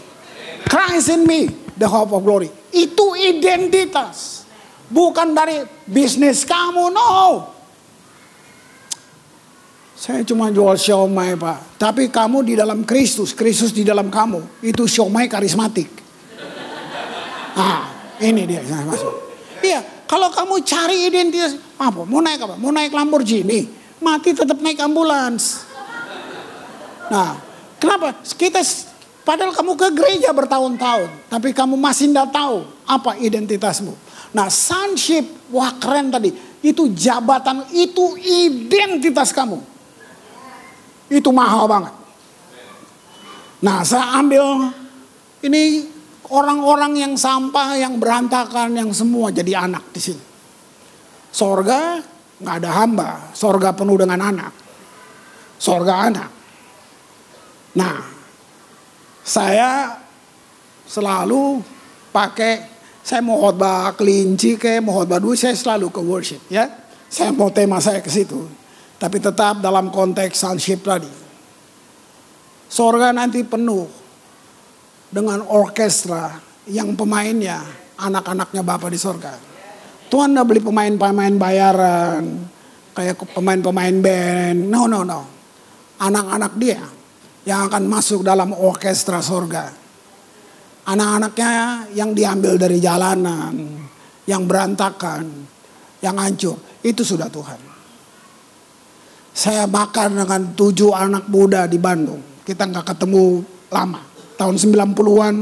Christ 0.68 1.08
in 1.08 1.24
me, 1.24 1.48
the 1.78 1.86
hope 1.86 2.10
of 2.10 2.20
glory. 2.26 2.50
Itu 2.74 3.14
identitas. 3.14 4.44
Bukan 4.90 5.32
dari 5.32 5.62
bisnis 5.86 6.42
kamu, 6.42 6.90
no. 6.90 7.12
Saya 9.98 10.22
cuma 10.22 10.46
jual 10.54 10.78
siomay 10.78 11.34
pak. 11.34 11.74
Tapi 11.74 12.06
kamu 12.06 12.46
di 12.46 12.54
dalam 12.54 12.86
Kristus, 12.86 13.34
Kristus 13.34 13.74
di 13.74 13.82
dalam 13.82 14.10
kamu. 14.10 14.62
Itu 14.62 14.86
siomay 14.86 15.26
karismatik. 15.26 15.90
Ah, 17.58 18.14
ini 18.22 18.46
dia 18.46 18.62
saya 18.62 18.86
masuk. 18.86 19.14
Iya, 19.58 19.82
kalau 20.06 20.30
kamu 20.30 20.62
cari 20.62 21.10
identitas 21.10 21.58
apa? 21.74 22.06
Mau 22.06 22.22
naik 22.22 22.46
apa? 22.46 22.54
Mau 22.54 22.70
naik 22.70 22.94
Lamborghini, 22.94 23.66
mati 23.98 24.30
tetap 24.30 24.62
naik 24.62 24.78
ambulans. 24.78 25.66
Nah, 27.10 27.34
kenapa? 27.82 28.22
Kita 28.22 28.62
padahal 29.28 29.52
kamu 29.52 29.76
ke 29.76 29.88
gereja 29.92 30.32
bertahun-tahun, 30.32 31.28
tapi 31.28 31.52
kamu 31.52 31.76
masih 31.76 32.08
tidak 32.08 32.32
tahu 32.32 32.64
apa 32.88 33.20
identitasmu. 33.20 33.92
Nah, 34.32 34.48
sonship, 34.48 35.52
wah 35.52 35.76
keren 35.76 36.08
tadi. 36.08 36.32
Itu 36.64 36.88
jabatan, 36.88 37.68
itu 37.76 38.16
identitas 38.16 39.36
kamu. 39.36 39.60
Itu 41.12 41.28
mahal 41.28 41.68
banget. 41.68 41.94
Nah, 43.60 43.84
saya 43.84 44.16
ambil 44.16 44.72
ini 45.44 45.84
orang-orang 46.32 46.96
yang 46.96 47.12
sampah, 47.12 47.76
yang 47.76 48.00
berantakan, 48.00 48.72
yang 48.80 48.90
semua 48.96 49.28
jadi 49.28 49.68
anak 49.68 49.92
di 49.92 50.00
sini. 50.00 50.24
Sorga 51.28 52.00
nggak 52.40 52.56
ada 52.64 52.70
hamba, 52.80 53.10
sorga 53.36 53.76
penuh 53.76 54.00
dengan 54.00 54.24
anak. 54.24 54.52
Sorga 55.60 55.94
anak. 56.08 56.30
Nah, 57.76 58.17
saya 59.28 60.00
selalu 60.88 61.60
pakai 62.08 62.64
saya 63.04 63.20
mau 63.20 63.36
khotbah 63.36 63.92
kelinci 63.92 64.56
kayak 64.56 64.80
mau 64.80 64.96
khotbah 64.96 65.20
dulu 65.20 65.36
saya 65.36 65.52
selalu 65.52 65.92
ke 65.92 66.00
worship 66.00 66.40
ya. 66.48 66.64
Saya 67.08 67.32
mau 67.32 67.52
tema 67.52 67.80
saya 67.80 68.00
ke 68.00 68.08
situ. 68.08 68.48
Tapi 68.96 69.20
tetap 69.20 69.60
dalam 69.64 69.88
konteks 69.88 70.36
sonship 70.36 70.84
tadi. 70.84 71.08
Sorga 72.68 73.16
nanti 73.16 73.40
penuh 73.44 73.88
dengan 75.08 75.40
orkestra 75.48 76.36
yang 76.68 76.92
pemainnya 76.92 77.64
anak-anaknya 77.96 78.60
Bapak 78.60 78.92
di 78.92 79.00
sorga. 79.00 79.32
Tuhan 80.08 80.36
udah 80.36 80.44
beli 80.44 80.60
pemain-pemain 80.60 81.32
bayaran, 81.36 82.44
kayak 82.92 83.24
pemain-pemain 83.32 83.96
band. 84.04 84.68
No, 84.68 84.84
no, 84.84 85.00
no. 85.04 85.24
Anak-anak 85.96 86.52
dia 86.60 86.97
yang 87.48 87.72
akan 87.72 87.88
masuk 87.88 88.20
dalam 88.20 88.52
orkestra 88.52 89.24
sorga. 89.24 89.72
Anak-anaknya 90.84 91.88
yang 91.96 92.12
diambil 92.12 92.60
dari 92.60 92.76
jalanan, 92.76 93.56
yang 94.28 94.44
berantakan, 94.44 95.24
yang 96.04 96.20
hancur. 96.20 96.60
Itu 96.84 97.08
sudah 97.08 97.32
Tuhan. 97.32 97.60
Saya 99.32 99.64
makan 99.64 100.20
dengan 100.20 100.42
tujuh 100.52 100.92
anak 100.92 101.24
muda 101.32 101.64
di 101.64 101.80
Bandung. 101.80 102.20
Kita 102.44 102.68
nggak 102.68 102.84
ketemu 102.92 103.40
lama 103.72 104.04
tahun 104.36 104.56
90-an 104.60 105.34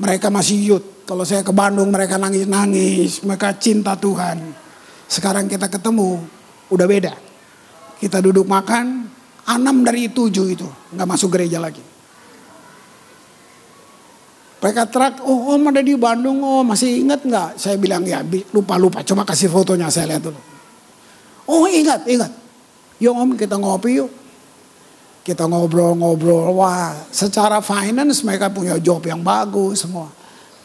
mereka 0.00 0.32
masih 0.32 0.56
youth. 0.60 0.86
Kalau 1.06 1.22
saya 1.22 1.44
ke 1.44 1.52
Bandung 1.52 1.92
mereka 1.92 2.16
nangis-nangis, 2.16 3.22
mereka 3.22 3.52
cinta 3.56 3.94
Tuhan. 3.94 4.42
Sekarang 5.06 5.46
kita 5.46 5.70
ketemu, 5.70 6.18
udah 6.72 6.86
beda. 6.88 7.14
Kita 8.02 8.18
duduk 8.18 8.44
makan, 8.44 9.06
enam 9.46 9.86
dari 9.86 10.10
tujuh 10.10 10.46
itu 10.50 10.66
nggak 10.94 11.08
masuk 11.08 11.30
gereja 11.30 11.62
lagi. 11.62 11.82
Mereka 14.56 14.88
terak, 14.90 15.22
oh 15.22 15.54
om 15.54 15.70
ada 15.70 15.78
di 15.78 15.94
Bandung, 15.94 16.42
oh 16.42 16.66
masih 16.66 17.04
ingat 17.04 17.22
nggak? 17.22 17.60
Saya 17.60 17.78
bilang 17.78 18.02
ya 18.02 18.24
lupa-lupa, 18.50 19.04
coba 19.06 19.22
kasih 19.22 19.46
fotonya 19.46 19.86
saya 19.92 20.16
lihat 20.16 20.26
dulu. 20.26 20.40
Oh 21.46 21.70
ingat, 21.70 22.02
ingat. 22.10 22.32
Yuk 22.98 23.14
om 23.14 23.30
kita 23.38 23.60
ngopi 23.60 24.02
yuk. 24.02 24.10
Kita 25.22 25.46
ngobrol-ngobrol, 25.46 26.54
wah 26.54 26.94
secara 27.10 27.58
finance 27.62 28.22
mereka 28.22 28.50
punya 28.50 28.78
job 28.78 29.02
yang 29.06 29.22
bagus 29.22 29.86
semua. 29.86 30.10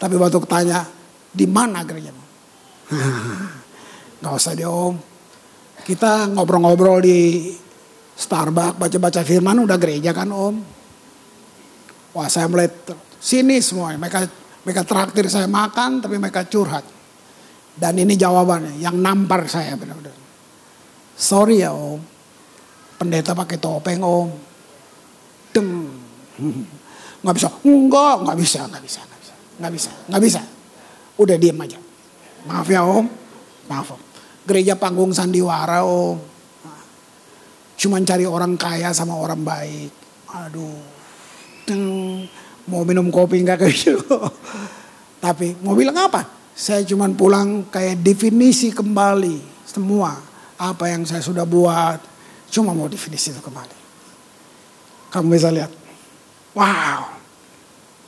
Tapi 0.01 0.17
waktu 0.17 0.37
tanya, 0.49 0.85
di 1.29 1.45
mana 1.45 1.85
gereja? 1.85 2.09
Gak 4.21 4.33
usah 4.33 4.53
deh 4.53 4.65
om. 4.65 4.97
Kita 5.81 6.29
ngobrol-ngobrol 6.29 7.01
di 7.01 7.49
Starbucks, 8.15 8.77
baca-baca 8.77 9.21
firman 9.25 9.63
udah 9.63 9.77
gereja 9.81 10.11
kan 10.11 10.29
om. 10.29 10.61
Wah 12.11 12.27
saya 12.27 12.45
mulai 12.51 12.67
sini 13.17 13.63
semua. 13.63 13.95
Mereka 13.95 14.19
mereka 14.67 14.83
traktir 14.85 15.25
saya 15.31 15.47
makan 15.47 16.03
tapi 16.03 16.19
mereka 16.19 16.45
curhat. 16.45 16.83
Dan 17.71 17.97
ini 17.97 18.19
jawabannya 18.19 18.77
yang 18.83 18.99
nampar 18.99 19.47
saya 19.47 19.73
benar-benar. 19.79 20.13
Sorry 21.15 21.63
ya 21.63 21.71
om. 21.71 22.03
Pendeta 22.99 23.33
pakai 23.33 23.57
topeng 23.57 24.03
om 24.05 24.29
deng. 25.51 25.69
Nggak 27.21 27.35
bisa, 27.37 27.49
enggak, 27.61 28.15
nggak 28.25 28.37
bisa, 28.41 28.61
nggak 28.65 28.81
bisa, 28.81 29.01
nggak 29.61 29.71
bisa, 29.77 29.91
nggak 30.09 30.21
bisa. 30.25 30.41
Udah 31.21 31.37
diem 31.37 31.59
aja. 31.61 31.77
Maaf 32.49 32.65
ya 32.65 32.81
om, 32.81 33.05
maaf 33.69 33.93
om. 33.93 34.01
Gereja 34.41 34.73
panggung 34.73 35.13
sandiwara 35.13 35.85
om. 35.85 36.17
Cuman 37.81 38.05
cari 38.05 38.29
orang 38.29 38.53
kaya 38.61 38.93
sama 38.93 39.17
orang 39.17 39.41
baik. 39.41 39.89
Aduh. 40.29 40.77
Mau 42.69 42.85
minum 42.85 43.09
kopi 43.09 43.41
nggak 43.41 43.65
gitu. 43.73 43.97
Tapi 45.25 45.57
mau 45.65 45.73
bilang 45.73 45.97
apa? 45.97 46.29
Saya 46.53 46.85
cuman 46.85 47.17
pulang 47.17 47.65
kayak 47.73 48.05
definisi 48.05 48.69
kembali 48.69 49.65
semua 49.65 50.13
apa 50.61 50.93
yang 50.93 51.09
saya 51.09 51.25
sudah 51.25 51.41
buat. 51.41 51.97
Cuma 52.53 52.77
mau 52.77 52.85
definisi 52.85 53.33
itu 53.33 53.41
kembali. 53.41 53.77
Kamu 55.09 55.25
bisa 55.33 55.49
lihat. 55.49 55.73
Wow. 56.53 57.17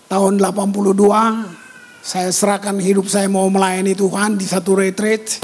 Tahun 0.06 0.34
82 0.38 2.06
saya 2.06 2.30
serahkan 2.30 2.78
hidup 2.78 3.10
saya 3.10 3.26
mau 3.26 3.50
melayani 3.50 3.98
Tuhan 3.98 4.38
di 4.38 4.46
satu 4.46 4.78
retreat. 4.78 5.42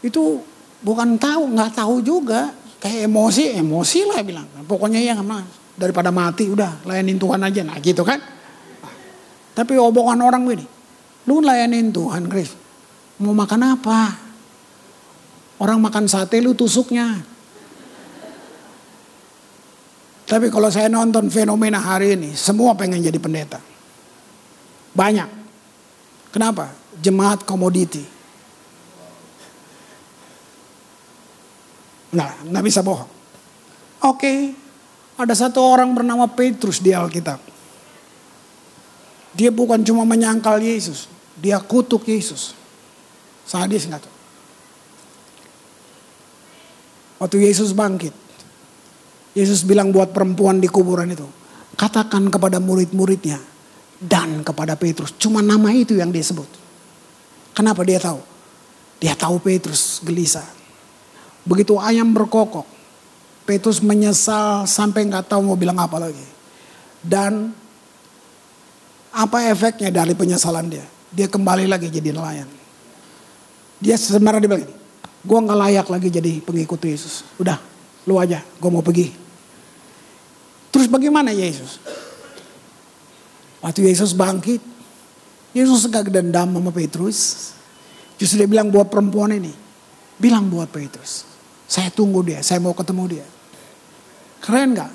Itu 0.00 0.40
bukan 0.80 1.20
tahu, 1.20 1.52
nggak 1.52 1.76
tahu 1.76 2.00
juga. 2.00 2.56
Kayak 2.86 3.10
emosi, 3.10 3.58
emosi 3.58 3.98
lah 4.06 4.22
bilang. 4.22 4.46
Pokoknya 4.62 5.02
ya 5.02 5.18
mas, 5.18 5.42
daripada 5.74 6.14
mati 6.14 6.46
udah 6.46 6.86
layanin 6.86 7.18
Tuhan 7.18 7.42
aja. 7.42 7.66
Nah 7.66 7.74
gitu 7.82 8.06
kan. 8.06 8.22
Tapi 9.58 9.74
omongan 9.74 10.22
orang 10.22 10.46
begini. 10.46 10.66
Lu 11.26 11.42
layanin 11.42 11.90
Tuhan 11.90 12.30
Chris. 12.30 12.54
Mau 13.18 13.34
makan 13.34 13.74
apa? 13.74 14.14
Orang 15.58 15.82
makan 15.82 16.06
sate 16.06 16.38
lu 16.38 16.54
tusuknya. 16.54 17.26
Tapi 20.26 20.46
kalau 20.46 20.70
saya 20.70 20.86
nonton 20.86 21.26
fenomena 21.26 21.82
hari 21.82 22.14
ini, 22.14 22.38
semua 22.38 22.78
pengen 22.78 23.02
jadi 23.02 23.18
pendeta. 23.18 23.58
Banyak. 24.94 25.26
Kenapa? 26.30 26.70
Jemaat 27.02 27.42
komoditi. 27.42 28.15
Nah, 32.14 32.30
nggak 32.46 32.64
bisa 32.64 32.84
bohong. 32.86 33.10
Oke, 34.06 34.54
ada 35.16 35.34
satu 35.34 35.58
orang 35.64 35.90
bernama 35.96 36.28
Petrus 36.28 36.78
di 36.78 36.92
Alkitab. 36.92 37.40
Dia 39.36 39.50
bukan 39.52 39.80
cuma 39.84 40.04
menyangkal 40.04 40.60
Yesus, 40.60 41.08
dia 41.36 41.58
kutuk 41.60 42.04
Yesus. 42.04 42.52
Sadis 43.48 43.88
nggak 43.88 44.00
tuh? 44.04 44.14
Waktu 47.16 47.48
Yesus 47.48 47.72
bangkit, 47.72 48.12
Yesus 49.36 49.64
bilang 49.64 49.92
buat 49.92 50.16
perempuan 50.16 50.60
di 50.60 50.68
kuburan 50.68 51.12
itu. 51.12 51.24
Katakan 51.76 52.32
kepada 52.32 52.56
murid-muridnya 52.56 53.36
dan 54.00 54.40
kepada 54.40 54.80
Petrus. 54.80 55.12
Cuma 55.20 55.44
nama 55.44 55.68
itu 55.76 55.92
yang 55.96 56.08
dia 56.08 56.24
sebut. 56.24 56.48
Kenapa 57.52 57.84
dia 57.84 58.00
tahu? 58.00 58.20
Dia 58.96 59.12
tahu 59.12 59.36
Petrus 59.44 60.00
gelisah. 60.00 60.55
Begitu 61.46 61.78
ayam 61.78 62.10
berkokok. 62.10 62.66
Petrus 63.46 63.78
menyesal 63.78 64.66
sampai 64.66 65.06
nggak 65.06 65.30
tahu 65.30 65.46
mau 65.46 65.54
bilang 65.54 65.78
apa 65.78 66.02
lagi. 66.02 66.26
Dan 66.98 67.54
apa 69.14 69.46
efeknya 69.46 69.94
dari 69.94 70.18
penyesalan 70.18 70.66
dia? 70.66 70.82
Dia 71.14 71.30
kembali 71.30 71.70
lagi 71.70 71.86
jadi 71.86 72.10
nelayan. 72.10 72.50
Dia 73.78 73.94
sebenarnya 73.94 74.42
dia 74.42 74.50
bilang, 74.50 74.66
gue 75.22 75.38
nggak 75.46 75.58
layak 75.62 75.86
lagi 75.86 76.08
jadi 76.10 76.42
pengikut 76.42 76.82
Yesus. 76.82 77.22
Udah, 77.38 77.62
lu 78.02 78.18
aja, 78.18 78.42
gue 78.42 78.70
mau 78.70 78.82
pergi. 78.82 79.14
Terus 80.74 80.90
bagaimana 80.90 81.30
Yesus? 81.30 81.78
Waktu 83.62 83.86
Yesus 83.86 84.12
bangkit, 84.12 84.60
Yesus 85.56 85.88
gak 85.88 86.12
dendam 86.12 86.52
sama 86.52 86.68
Petrus. 86.68 87.50
Justru 88.20 88.44
dia 88.44 88.48
bilang 88.48 88.68
buat 88.68 88.88
perempuan 88.92 89.32
ini, 89.32 89.52
bilang 90.20 90.48
buat 90.52 90.68
Petrus, 90.68 91.24
saya 91.66 91.90
tunggu 91.90 92.22
dia, 92.22 92.40
saya 92.42 92.62
mau 92.62 92.72
ketemu 92.72 93.18
dia. 93.18 93.26
Keren 94.42 94.78
gak? 94.78 94.92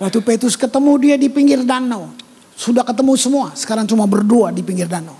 Waktu 0.00 0.20
Petrus 0.24 0.56
ketemu 0.56 0.92
dia 1.00 1.16
di 1.16 1.28
pinggir 1.32 1.64
danau, 1.64 2.12
sudah 2.56 2.84
ketemu 2.84 3.12
semua, 3.16 3.52
sekarang 3.56 3.88
cuma 3.88 4.04
berdua 4.04 4.52
di 4.52 4.60
pinggir 4.60 4.88
danau. 4.88 5.16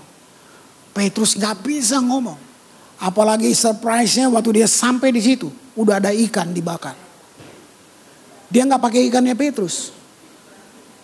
Petrus 0.93 1.33
gak 1.37 1.65
bisa 1.65 1.97
ngomong. 1.97 2.37
Apalagi 3.01 3.49
surprise-nya 3.57 4.29
waktu 4.29 4.61
dia 4.61 4.67
sampai 4.69 5.09
di 5.09 5.21
situ, 5.25 5.49
udah 5.73 5.97
ada 5.97 6.13
ikan 6.13 6.53
dibakar. 6.53 6.93
Dia 8.51 8.67
nggak 8.67 8.83
pakai 8.83 9.09
ikannya 9.09 9.33
Petrus. 9.33 9.89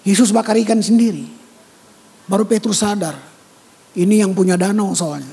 Yesus 0.05 0.29
bakar 0.29 0.59
ikan 0.61 0.77
sendiri. 0.77 1.25
Baru 2.29 2.45
Petrus 2.45 2.83
sadar, 2.83 3.17
ini 3.97 4.19
yang 4.21 4.35
punya 4.35 4.59
danau 4.59 4.93
soalnya. 4.93 5.31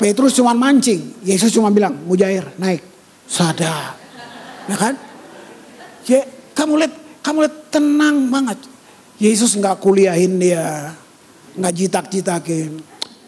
Petrus 0.00 0.32
cuma 0.32 0.56
mancing, 0.56 1.20
Yesus 1.20 1.52
cuma 1.52 1.68
bilang, 1.68 1.92
mujair 2.08 2.56
naik, 2.56 2.80
sadar, 3.28 4.00
ya 4.64 4.76
kan? 4.80 4.96
Ya, 6.08 6.24
kamu 6.56 6.80
lihat, 6.80 6.94
kamu 7.20 7.44
lihat 7.44 7.56
tenang 7.68 8.32
banget. 8.32 8.56
Yesus 9.20 9.52
nggak 9.60 9.76
kuliahin 9.84 10.40
dia, 10.40 10.96
nggak 11.52 11.74
jitak-jitakin. 11.76 12.80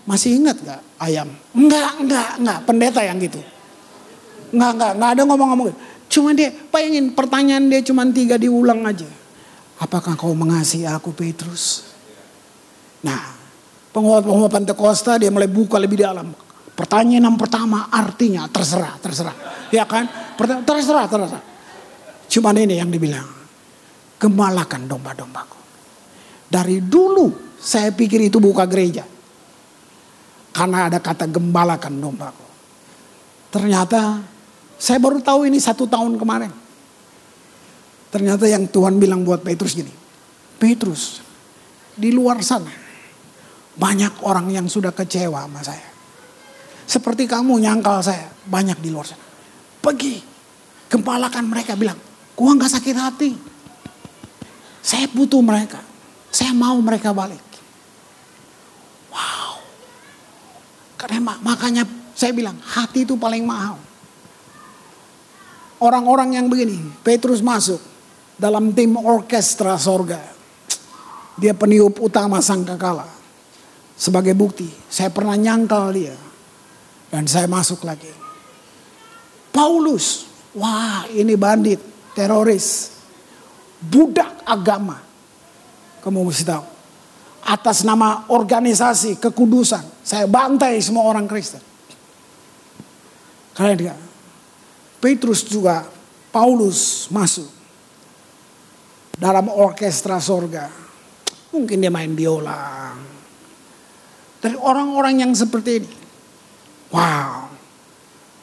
Masih 0.08 0.40
ingat 0.40 0.58
gak 0.64 0.80
ayam? 0.98 1.30
Enggak, 1.54 2.02
enggak, 2.02 2.30
enggak. 2.40 2.58
Pendeta 2.66 3.00
yang 3.06 3.22
gitu. 3.22 3.38
Enggak, 4.50 4.70
enggak, 4.74 4.92
enggak 4.96 5.10
ada 5.14 5.22
ngomong-ngomong. 5.28 5.66
Cuma 6.10 6.34
dia, 6.34 6.50
bayangin 6.72 7.14
pertanyaan 7.14 7.70
dia 7.70 7.84
cuma 7.86 8.02
tiga 8.10 8.34
diulang 8.40 8.82
aja. 8.88 9.06
Apakah 9.78 10.18
kau 10.18 10.34
mengasihi 10.34 10.88
aku 10.88 11.14
Petrus? 11.14 11.86
Nah, 13.04 13.36
pengumuman 13.94 14.50
Pentakosta 14.50 15.20
dia 15.20 15.30
mulai 15.30 15.46
buka 15.46 15.78
lebih 15.78 16.02
dalam. 16.02 16.34
Pertanyaan 16.72 17.28
yang 17.28 17.36
pertama 17.36 17.92
artinya 17.92 18.48
terserah, 18.48 18.96
terserah. 18.96 19.36
Ya 19.68 19.84
kan? 19.84 20.08
Terserah, 20.40 21.04
terserah. 21.04 21.42
Cuma 22.32 22.56
ini 22.56 22.80
yang 22.80 22.88
dibilang. 22.88 23.28
Gembalakan 24.16 24.88
domba-dombaku. 24.88 25.60
Dari 26.48 26.80
dulu 26.80 27.56
saya 27.60 27.92
pikir 27.92 28.32
itu 28.32 28.40
buka 28.40 28.64
gereja. 28.64 29.04
Karena 30.52 30.88
ada 30.88 30.96
kata 31.00 31.28
gembalakan 31.28 32.00
dombaku. 32.00 32.46
Ternyata 33.52 34.24
saya 34.80 34.96
baru 34.96 35.20
tahu 35.20 35.44
ini 35.44 35.60
satu 35.60 35.84
tahun 35.84 36.16
kemarin. 36.16 36.52
Ternyata 38.08 38.48
yang 38.48 38.64
Tuhan 38.68 38.96
bilang 38.96 39.24
buat 39.24 39.44
Petrus 39.44 39.76
gini. 39.76 39.92
Petrus, 40.56 41.20
di 41.96 42.12
luar 42.12 42.40
sana 42.40 42.72
banyak 43.76 44.24
orang 44.24 44.52
yang 44.52 44.66
sudah 44.68 44.92
kecewa 44.92 45.44
sama 45.44 45.60
saya. 45.60 45.91
Seperti 46.84 47.24
kamu 47.30 47.62
nyangkal 47.62 48.02
saya, 48.04 48.28
banyak 48.46 48.78
di 48.82 48.90
luar 48.92 49.06
sana. 49.06 49.24
Pergi, 49.82 50.20
gembalakan 50.90 51.48
mereka 51.48 51.78
bilang, 51.78 51.98
gua 52.36 52.50
nggak 52.54 52.72
sakit 52.78 52.96
hati. 52.96 53.30
Saya 54.82 55.06
butuh 55.10 55.40
mereka. 55.40 55.78
Saya 56.32 56.50
mau 56.56 56.74
mereka 56.82 57.14
balik. 57.14 57.52
Karena 61.02 61.34
makanya 61.42 61.82
saya 62.14 62.30
bilang 62.30 62.54
hati 62.62 63.02
itu 63.02 63.18
paling 63.18 63.42
mahal. 63.42 63.74
Orang-orang 65.82 66.38
yang 66.38 66.46
begini, 66.46 66.78
Petrus 67.02 67.42
masuk 67.42 67.82
dalam 68.38 68.70
tim 68.70 68.94
orkestra 68.94 69.74
sorga. 69.74 70.22
Dia 71.34 71.58
peniup 71.58 71.98
utama 71.98 72.38
sangkakala. 72.38 73.10
Sebagai 73.98 74.30
bukti, 74.38 74.70
saya 74.86 75.10
pernah 75.10 75.34
nyangkal 75.34 75.90
dia. 75.90 76.14
Dan 77.12 77.28
saya 77.28 77.44
masuk 77.44 77.84
lagi. 77.84 78.08
Paulus, 79.52 80.24
wah 80.56 81.04
ini 81.12 81.36
bandit, 81.36 81.76
teroris. 82.16 82.96
Budak 83.84 84.40
agama. 84.48 84.96
Kamu 86.00 86.24
mesti 86.24 86.48
tahu 86.48 86.72
atas 87.42 87.82
nama 87.82 88.24
organisasi 88.30 89.18
kekudusan. 89.18 89.82
Saya 90.00 90.24
bantai 90.30 90.78
semua 90.80 91.04
orang 91.04 91.28
Kristen. 91.28 91.60
Karena 93.52 93.74
dia, 93.76 93.94
Petrus 95.02 95.44
juga, 95.44 95.84
Paulus 96.32 97.10
masuk 97.12 97.50
dalam 99.18 99.52
orkestra 99.52 100.16
sorga. 100.22 100.70
Mungkin 101.52 101.84
dia 101.84 101.92
main 101.92 102.16
biola. 102.16 102.96
Dari 104.40 104.56
orang-orang 104.56 105.20
yang 105.20 105.32
seperti 105.36 105.70
ini. 105.84 106.01
Wow. 106.92 107.48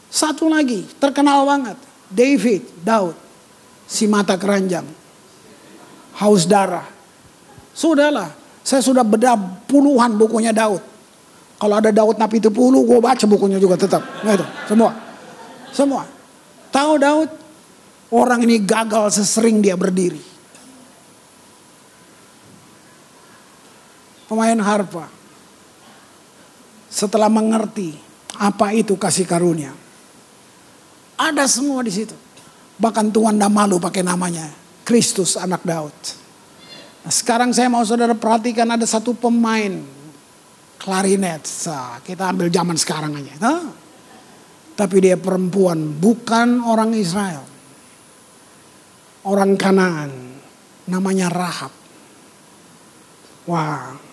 Satu 0.09 0.49
lagi, 0.49 0.89
terkenal 0.97 1.45
banget. 1.45 1.77
David, 2.09 2.65
Daud. 2.81 3.13
Si 3.85 4.09
mata 4.09 4.33
keranjang. 4.35 4.85
Haus 6.17 6.49
darah. 6.49 6.85
Sudahlah, 7.71 8.33
saya 8.65 8.83
sudah 8.83 9.05
bedah 9.05 9.38
puluhan 9.69 10.19
bukunya 10.19 10.51
Daud. 10.51 10.81
Kalau 11.62 11.75
ada 11.77 11.93
Daud 11.93 12.17
Nabi 12.17 12.41
itu 12.41 12.49
puluh, 12.49 12.83
gue 12.83 12.99
baca 12.99 13.23
bukunya 13.29 13.62
juga 13.62 13.77
tetap. 13.79 14.03
Gitu, 14.25 14.45
semua. 14.67 14.91
Semua. 15.71 16.03
Tahu 16.73 16.93
Daud? 16.99 17.29
Orang 18.09 18.41
ini 18.41 18.57
gagal 18.57 19.13
sesering 19.21 19.62
dia 19.62 19.77
berdiri. 19.77 20.19
Pemain 24.25 24.59
harpa. 24.59 25.05
Setelah 26.89 27.29
mengerti 27.29 28.09
apa 28.39 28.71
itu 28.71 28.95
kasih 28.95 29.28
karunia. 29.28 29.75
Ada 31.19 31.43
semua 31.52 31.84
di 31.84 31.91
situ. 31.91 32.15
Bahkan 32.80 33.12
Tuhan 33.12 33.36
tidak 33.36 33.52
malu 33.52 33.75
pakai 33.75 34.08
namanya. 34.08 34.47
Kristus 34.88 35.36
anak 35.36 35.67
Daud. 35.67 35.91
Nah, 37.04 37.12
sekarang 37.12 37.52
saya 37.52 37.67
mau 37.67 37.84
saudara 37.84 38.15
perhatikan 38.15 38.71
ada 38.71 38.88
satu 38.88 39.12
pemain 39.12 39.84
klarinet. 40.80 41.43
Kita 42.08 42.23
ambil 42.32 42.47
zaman 42.47 42.80
sekarang 42.80 43.19
aja. 43.19 43.36
Nah, 43.43 43.67
tapi 44.80 45.04
dia 45.04 45.19
perempuan, 45.19 45.99
bukan 45.99 46.63
orang 46.63 46.95
Israel. 46.95 47.43
Orang 49.28 49.60
Kanaan. 49.60 50.39
Namanya 50.88 51.28
Rahab. 51.28 51.75
Wah. 53.45 54.09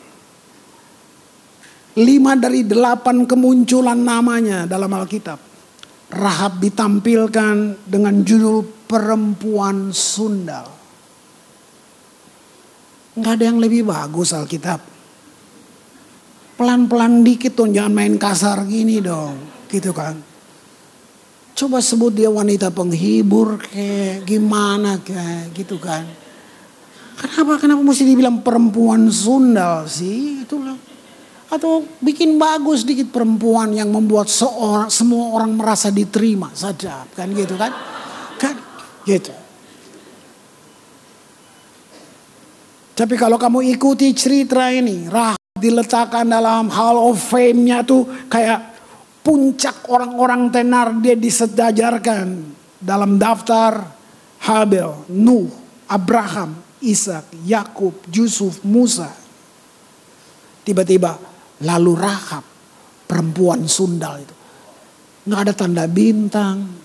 Lima 1.97 2.37
dari 2.37 2.61
delapan 2.61 3.25
kemunculan 3.25 3.97
namanya 3.97 4.69
dalam 4.69 4.93
Alkitab. 4.93 5.41
Rahab 6.13 6.61
ditampilkan 6.61 7.89
dengan 7.89 8.21
judul 8.21 8.63
perempuan 8.85 9.97
sundal. 9.97 10.69
Nggak 13.17 13.33
ada 13.41 13.45
yang 13.49 13.59
lebih 13.59 13.89
bagus 13.89 14.37
Alkitab. 14.37 14.81
Pelan-pelan 16.61 17.25
dikit 17.25 17.57
tuh 17.57 17.73
jangan 17.73 17.93
main 17.97 18.21
kasar 18.21 18.69
gini 18.69 19.01
dong. 19.01 19.41
Gitu 19.73 19.97
kan. 19.97 20.21
Coba 21.57 21.81
sebut 21.81 22.13
dia 22.13 22.29
wanita 22.29 22.69
penghibur 22.69 23.57
kayak 23.57 24.29
gimana 24.29 25.01
kayak 25.01 25.57
gitu 25.57 25.81
kan. 25.81 26.05
Kenapa 27.17 27.57
kenapa 27.57 27.81
mesti 27.81 28.05
dibilang 28.05 28.45
perempuan 28.45 29.09
sundal 29.09 29.89
sih? 29.89 30.45
Itulah. 30.45 30.77
Atau 31.47 31.87
bikin 32.03 32.43
bagus 32.43 32.83
dikit 32.83 33.15
perempuan 33.15 33.71
yang 33.71 33.95
membuat 33.95 34.27
seorang 34.27 34.91
semua 34.91 35.31
orang 35.31 35.55
merasa 35.55 35.95
diterima 35.95 36.51
saja 36.51 37.07
kan 37.15 37.31
gitu 37.31 37.55
kan? 37.55 37.71
Kan 38.35 38.55
gitu. 39.07 39.31
Tapi 42.97 43.15
kalau 43.15 43.37
kamu 43.37 43.77
ikuti 43.77 44.11
cerita 44.17 44.73
ini, 44.73 45.07
Rahab 45.07 45.37
diletakkan 45.61 46.25
dalam 46.25 46.73
Hall 46.73 46.97
of 46.97 47.21
Fame-nya 47.21 47.85
tuh 47.85 48.09
kayak 48.27 48.73
puncak 49.21 49.85
orang-orang 49.93 50.49
tenar 50.49 50.97
dia 50.99 51.13
disejajarkan 51.13 52.57
dalam 52.81 53.21
daftar 53.21 53.85
Habel, 54.49 55.07
Nuh, 55.13 55.51
Abraham, 55.91 56.57
Ishak, 56.81 57.37
Yakub, 57.45 57.93
Yusuf, 58.09 58.65
Musa. 58.65 59.13
Tiba-tiba 60.65 61.36
lalu 61.63 61.93
Rahab, 61.97 62.45
perempuan 63.07 63.65
sundal 63.71 64.21
itu. 64.21 64.35
Nggak 65.27 65.41
ada 65.47 65.53
tanda 65.57 65.85
bintang, 65.89 66.77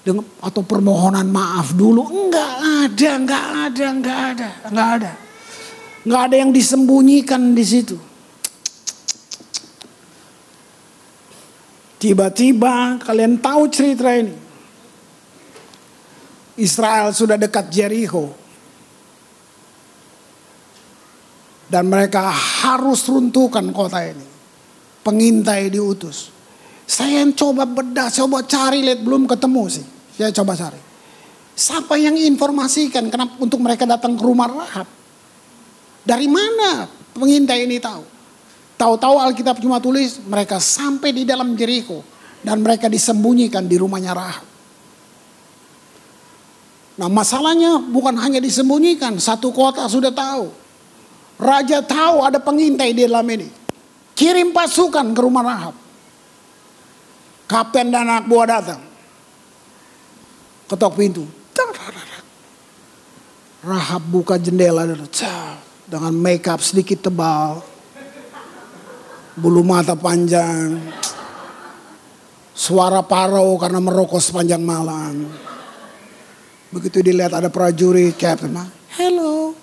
dengan 0.00 0.24
atau 0.40 0.62
permohonan 0.64 1.28
maaf 1.28 1.76
dulu. 1.76 2.08
Enggak 2.08 2.52
ada 2.88 3.10
enggak 3.20 3.46
ada 3.68 3.84
enggak 3.92 4.20
ada 4.34 4.48
enggak 4.66 4.88
ada. 5.00 5.12
Enggak 6.00 6.22
ada 6.32 6.36
yang 6.40 6.50
disembunyikan 6.50 7.42
di 7.52 7.64
situ. 7.64 7.96
Tiba-tiba 12.00 12.96
kalian 13.04 13.36
tahu 13.44 13.68
cerita 13.68 14.08
ini. 14.16 14.32
Israel 16.56 17.12
sudah 17.12 17.36
dekat 17.36 17.68
Jericho 17.72 18.32
dan 21.70 21.86
mereka 21.86 22.28
harus 22.34 23.06
runtuhkan 23.06 23.70
kota 23.70 24.02
ini 24.02 24.26
pengintai 25.06 25.70
diutus 25.70 26.40
saya 26.90 27.22
yang 27.22 27.30
coba 27.38 27.62
bedah, 27.70 28.10
coba 28.10 28.42
cari, 28.42 28.82
lihat 28.82 29.06
belum 29.06 29.30
ketemu 29.30 29.62
sih. 29.70 29.86
Saya 30.18 30.34
coba 30.34 30.58
cari. 30.58 30.82
Siapa 31.54 31.94
yang 31.94 32.18
informasikan 32.18 33.06
kenapa 33.06 33.38
untuk 33.38 33.62
mereka 33.62 33.86
datang 33.86 34.18
ke 34.18 34.22
rumah 34.26 34.50
Rahab? 34.50 34.90
Dari 36.02 36.26
mana 36.26 36.90
pengintai 37.14 37.62
ini 37.62 37.78
tahu? 37.78 38.02
Tahu-tahu 38.74 39.22
Alkitab 39.22 39.62
cuma 39.62 39.78
tulis 39.78 40.18
mereka 40.26 40.58
sampai 40.58 41.14
di 41.14 41.22
dalam 41.22 41.54
Jericho 41.54 42.02
dan 42.42 42.58
mereka 42.58 42.90
disembunyikan 42.90 43.70
di 43.70 43.78
rumahnya 43.78 44.10
Rahab. 44.10 44.46
Nah 46.98 47.06
masalahnya 47.06 47.78
bukan 47.86 48.18
hanya 48.18 48.42
disembunyikan, 48.42 49.14
satu 49.22 49.54
kota 49.54 49.86
sudah 49.86 50.10
tahu. 50.10 50.50
Raja 51.40 51.80
tahu 51.80 52.20
ada 52.20 52.36
pengintai 52.36 52.92
di 52.92 53.08
dalam 53.08 53.24
ini. 53.32 53.48
Kirim 54.12 54.52
pasukan 54.52 55.16
ke 55.16 55.20
rumah 55.24 55.40
Rahab. 55.40 55.74
Kapten 57.48 57.88
dan 57.88 58.04
anak 58.04 58.28
buah 58.28 58.46
datang. 58.46 58.82
Ketok 60.68 60.92
pintu. 61.00 61.24
Rahab 63.60 64.02
buka 64.08 64.36
jendela 64.40 64.84
dengan 65.88 66.12
make 66.16 66.48
up 66.48 66.60
sedikit 66.60 67.08
tebal 67.08 67.60
bulu 69.40 69.64
mata 69.64 69.96
panjang, 69.96 70.76
suara 72.52 73.00
parau 73.00 73.56
karena 73.56 73.80
merokok 73.80 74.20
sepanjang 74.20 74.60
malam. 74.60 75.24
Begitu 76.70 77.02
dilihat 77.02 77.34
ada 77.34 77.50
prajurit 77.50 78.14
captain, 78.14 78.54
hello. 78.94 79.56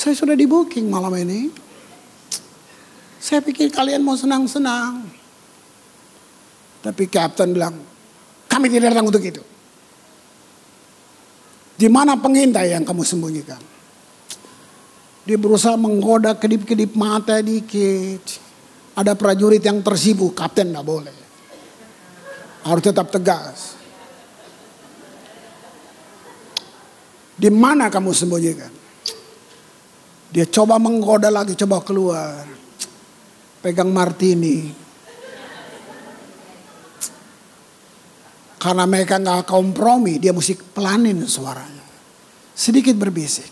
Saya 0.00 0.16
sudah 0.16 0.32
di 0.32 0.48
booking 0.48 0.88
malam 0.88 1.12
ini. 1.12 1.52
Saya 3.20 3.44
pikir 3.44 3.68
kalian 3.68 4.00
mau 4.00 4.16
senang-senang. 4.16 5.04
Tapi 6.80 7.04
captain 7.12 7.52
bilang, 7.52 7.76
kami 8.48 8.72
tidak 8.72 8.96
datang 8.96 9.12
untuk 9.12 9.20
itu. 9.20 9.44
Di 11.76 11.84
mana 11.92 12.16
pengintai 12.16 12.72
yang 12.72 12.80
kamu 12.80 13.04
sembunyikan? 13.04 13.60
Dia 15.28 15.36
berusaha 15.36 15.76
menggoda 15.76 16.32
kedip-kedip 16.32 16.96
mata 16.96 17.36
dikit. 17.44 18.24
Ada 18.96 19.12
prajurit 19.12 19.60
yang 19.60 19.84
tersibuk, 19.84 20.32
kapten 20.32 20.72
tidak 20.72 20.88
boleh. 20.88 21.16
Harus 22.64 22.84
tetap 22.88 23.12
tegas. 23.12 23.76
Di 27.36 27.52
mana 27.52 27.92
kamu 27.92 28.16
sembunyikan? 28.16 28.79
Dia 30.30 30.46
coba 30.46 30.78
menggoda 30.78 31.26
lagi, 31.26 31.58
coba 31.58 31.82
keluar. 31.82 32.46
Pegang 33.60 33.90
martini. 33.90 34.70
Karena 38.60 38.84
mereka 38.84 39.18
nggak 39.18 39.48
kompromi, 39.48 40.20
dia 40.20 40.30
mesti 40.30 40.54
pelanin 40.54 41.24
suaranya. 41.26 41.82
Sedikit 42.54 42.94
berbisik. 42.94 43.48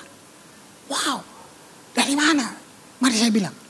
Wow. 0.88 1.20
Dari 1.92 2.16
mana? 2.16 2.57
Mari 3.05 3.20
saya 3.20 3.29
bilang. 3.29 3.62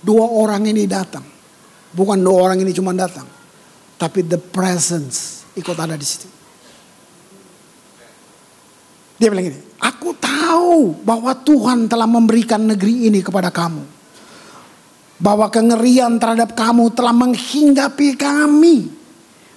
Dua 0.00 0.26
orang 0.26 0.64
ini 0.64 0.88
datang. 0.88 1.22
Bukan 1.92 2.16
dua 2.16 2.50
orang 2.50 2.58
ini 2.64 2.72
cuma 2.72 2.96
datang. 2.96 3.28
Tapi 4.00 4.24
the 4.24 4.40
presence 4.40 5.44
ikut 5.52 5.76
ada 5.76 5.92
di 5.92 6.06
situ. 6.08 6.28
Dia 9.20 9.28
bilang 9.28 9.52
ini, 9.52 9.60
aku 9.76 10.16
tahu 10.16 11.04
bahwa 11.04 11.36
Tuhan 11.36 11.84
telah 11.84 12.08
memberikan 12.08 12.64
negeri 12.64 13.12
ini 13.12 13.20
kepada 13.20 13.52
kamu. 13.52 13.84
Bahwa 15.20 15.52
kengerian 15.52 16.16
terhadap 16.16 16.56
kamu 16.56 16.88
telah 16.96 17.12
menghinggapi 17.12 18.16
kami. 18.16 18.88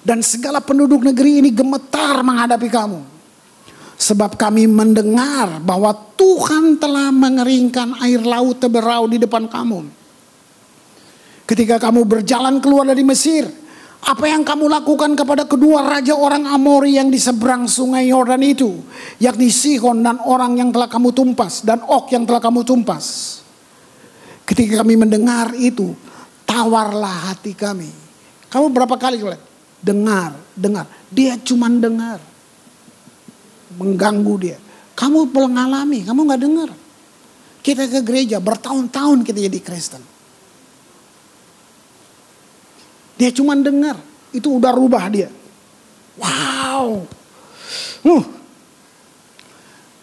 Dan 0.03 0.19
segala 0.19 0.59
penduduk 0.59 0.99
negeri 0.99 1.39
ini 1.39 1.55
gemetar 1.55 2.19
menghadapi 2.19 2.67
kamu. 2.67 2.99
Sebab 3.95 4.35
kami 4.35 4.67
mendengar 4.67 5.63
bahwa 5.63 5.95
Tuhan 6.19 6.75
telah 6.75 7.07
mengeringkan 7.15 8.03
air 8.03 8.19
laut 8.19 8.59
teberau 8.59 9.07
di 9.07 9.15
depan 9.15 9.47
kamu. 9.47 10.02
Ketika 11.43 11.75
kamu 11.75 12.07
berjalan 12.07 12.63
keluar 12.63 12.87
dari 12.87 13.03
Mesir, 13.03 13.43
apa 14.03 14.27
yang 14.27 14.43
kamu 14.43 14.67
lakukan 14.67 15.15
kepada 15.15 15.47
kedua 15.47 15.87
raja 15.87 16.11
orang 16.11 16.43
Amori 16.43 16.99
yang 16.99 17.07
di 17.07 17.15
seberang 17.15 17.71
sungai 17.71 18.11
Yordan 18.11 18.43
itu. 18.43 18.83
Yakni 19.23 19.47
Sihon 19.47 20.03
dan 20.03 20.19
orang 20.23 20.59
yang 20.59 20.75
telah 20.75 20.91
kamu 20.91 21.15
tumpas. 21.15 21.63
Dan 21.63 21.79
Ok 21.87 22.11
yang 22.11 22.27
telah 22.27 22.43
kamu 22.43 22.67
tumpas. 22.67 23.39
Ketika 24.43 24.83
kami 24.83 24.99
mendengar 24.99 25.55
itu. 25.55 25.95
Tawarlah 26.43 27.31
hati 27.31 27.55
kami. 27.55 27.87
Kamu 28.51 28.75
berapa 28.75 28.99
kali 28.99 29.23
kalian? 29.23 29.41
Dengar, 29.79 30.35
dengar. 30.51 30.85
Dia 31.07 31.39
cuma 31.39 31.71
dengar. 31.71 32.19
Mengganggu 33.79 34.35
dia. 34.37 34.57
Kamu 34.93 35.31
mengalami, 35.31 36.05
kamu 36.05 36.19
gak 36.29 36.41
dengar. 36.43 36.69
Kita 37.63 37.87
ke 37.87 38.03
gereja 38.03 38.37
bertahun-tahun 38.43 39.23
kita 39.25 39.39
jadi 39.47 39.59
Kristen. 39.63 40.12
Dia 43.17 43.29
cuma 43.29 43.53
dengar, 43.53 43.97
itu 44.33 44.49
udah 44.57 44.73
rubah 44.73 45.05
dia. 45.09 45.29
Wow. 46.17 47.05
Uh. 48.05 48.25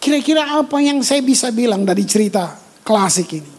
Kira-kira 0.01 0.57
apa 0.57 0.81
yang 0.81 1.05
saya 1.05 1.21
bisa 1.21 1.53
bilang 1.53 1.85
dari 1.85 2.09
cerita 2.09 2.57
klasik 2.83 3.37
ini? 3.37 3.53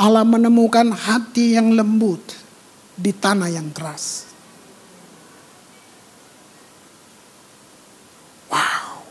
Allah 0.00 0.24
menemukan 0.24 0.88
hati 0.96 1.60
yang 1.60 1.76
lembut 1.76 2.24
di 2.96 3.12
tanah 3.12 3.52
yang 3.52 3.68
keras. 3.68 4.24
Wow. 8.48 9.04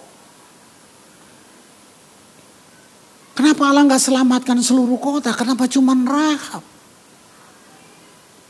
Kenapa 3.37 3.69
Allah 3.69 3.85
nggak 3.85 4.01
selamatkan 4.01 4.57
seluruh 4.65 4.97
kota? 4.97 5.29
Kenapa 5.37 5.69
cuma 5.69 5.93
Rahab? 5.93 6.65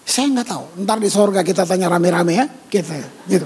Saya 0.10 0.26
nggak 0.34 0.48
tahu. 0.50 0.66
Ntar 0.82 0.98
di 0.98 1.06
sorga 1.06 1.46
kita 1.46 1.70
tanya 1.70 1.86
rame-rame 1.86 2.34
ya. 2.34 2.50
Kita 2.50 2.98
gitu. 3.30 3.46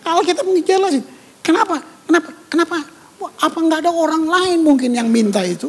Kalau 0.00 0.24
kita 0.24 0.40
menjelasin. 0.40 1.04
Kenapa? 1.44 1.84
Kenapa? 2.08 2.30
Kenapa? 2.48 2.76
Apa 3.38 3.58
nggak 3.60 3.84
ada 3.84 3.92
orang 3.92 4.24
lain 4.24 4.64
mungkin 4.64 4.96
yang 4.96 5.12
minta 5.12 5.44
itu? 5.44 5.68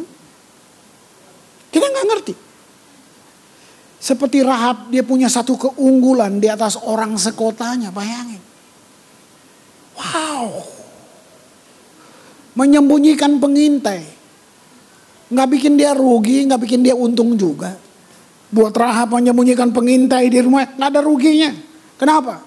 Kita 1.68 1.84
nggak 1.84 2.06
ngerti. 2.08 2.34
Seperti 4.00 4.40
Rahab 4.40 4.88
dia 4.88 5.04
punya 5.04 5.28
satu 5.28 5.60
keunggulan 5.60 6.40
di 6.40 6.48
atas 6.48 6.80
orang 6.80 7.20
sekotanya. 7.20 7.92
Bayangin. 7.92 8.40
Wow. 9.92 10.64
Menyembunyikan 12.56 13.36
pengintai. 13.44 14.08
Nggak 15.28 15.48
bikin 15.52 15.76
dia 15.76 15.92
rugi, 15.92 16.48
nggak 16.48 16.60
bikin 16.64 16.80
dia 16.80 16.96
untung 16.96 17.36
juga. 17.36 17.83
Buat 18.54 18.74
Rahab 18.78 19.18
menyembunyikan 19.18 19.74
pengintai 19.74 20.30
di 20.30 20.38
rumah, 20.38 20.62
nggak 20.78 20.90
ada 20.94 21.00
ruginya. 21.02 21.50
Kenapa? 21.98 22.38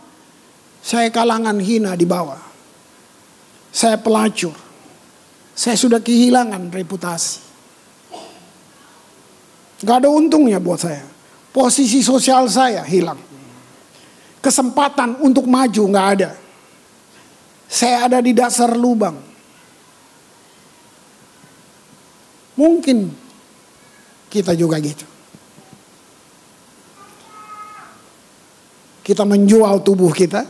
Saya 0.80 1.12
kalangan 1.12 1.60
hina 1.60 2.00
di 2.00 2.08
bawah. 2.08 2.40
Saya 3.76 4.00
pelacur. 4.00 4.56
Saya 5.52 5.76
sudah 5.76 6.00
kehilangan 6.00 6.72
reputasi. 6.72 7.44
Gak 9.84 10.06
ada 10.06 10.10
untungnya 10.10 10.58
buat 10.58 10.82
saya. 10.82 11.06
Posisi 11.50 12.02
sosial 12.02 12.50
saya 12.50 12.86
hilang. 12.86 13.18
Kesempatan 14.42 15.22
untuk 15.22 15.50
maju 15.50 15.84
gak 15.94 16.08
ada. 16.18 16.32
Saya 17.68 18.08
ada 18.08 18.18
di 18.22 18.32
dasar 18.32 18.74
lubang. 18.74 19.18
Mungkin 22.58 23.12
kita 24.32 24.56
juga 24.56 24.80
gitu. 24.82 25.17
Kita 29.08 29.24
menjual 29.24 29.88
tubuh 29.88 30.12
kita. 30.12 30.44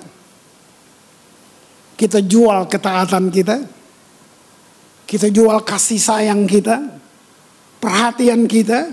Kita 1.94 2.18
jual 2.26 2.66
ketaatan 2.66 3.30
kita. 3.30 3.62
Kita 5.06 5.30
jual 5.30 5.62
kasih 5.62 6.02
sayang 6.02 6.50
kita. 6.50 6.82
Perhatian 7.78 8.50
kita. 8.50 8.90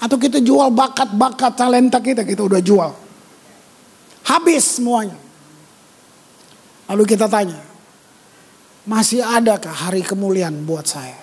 Atau 0.00 0.16
kita 0.16 0.40
jual 0.40 0.72
bakat-bakat 0.72 1.52
talenta 1.52 2.00
kita, 2.00 2.24
kita 2.24 2.48
udah 2.48 2.62
jual. 2.64 2.90
Habis 4.24 4.80
semuanya. 4.80 5.18
Lalu 6.88 7.04
kita 7.04 7.28
tanya, 7.28 7.60
masih 8.88 9.20
adakah 9.20 9.74
hari 9.74 10.00
kemuliaan 10.00 10.64
buat 10.64 10.88
saya? 10.88 11.20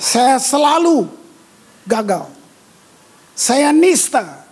Saya 0.00 0.40
selalu 0.40 1.10
gagal. 1.84 2.43
Saya 3.34 3.74
nista. 3.74 4.46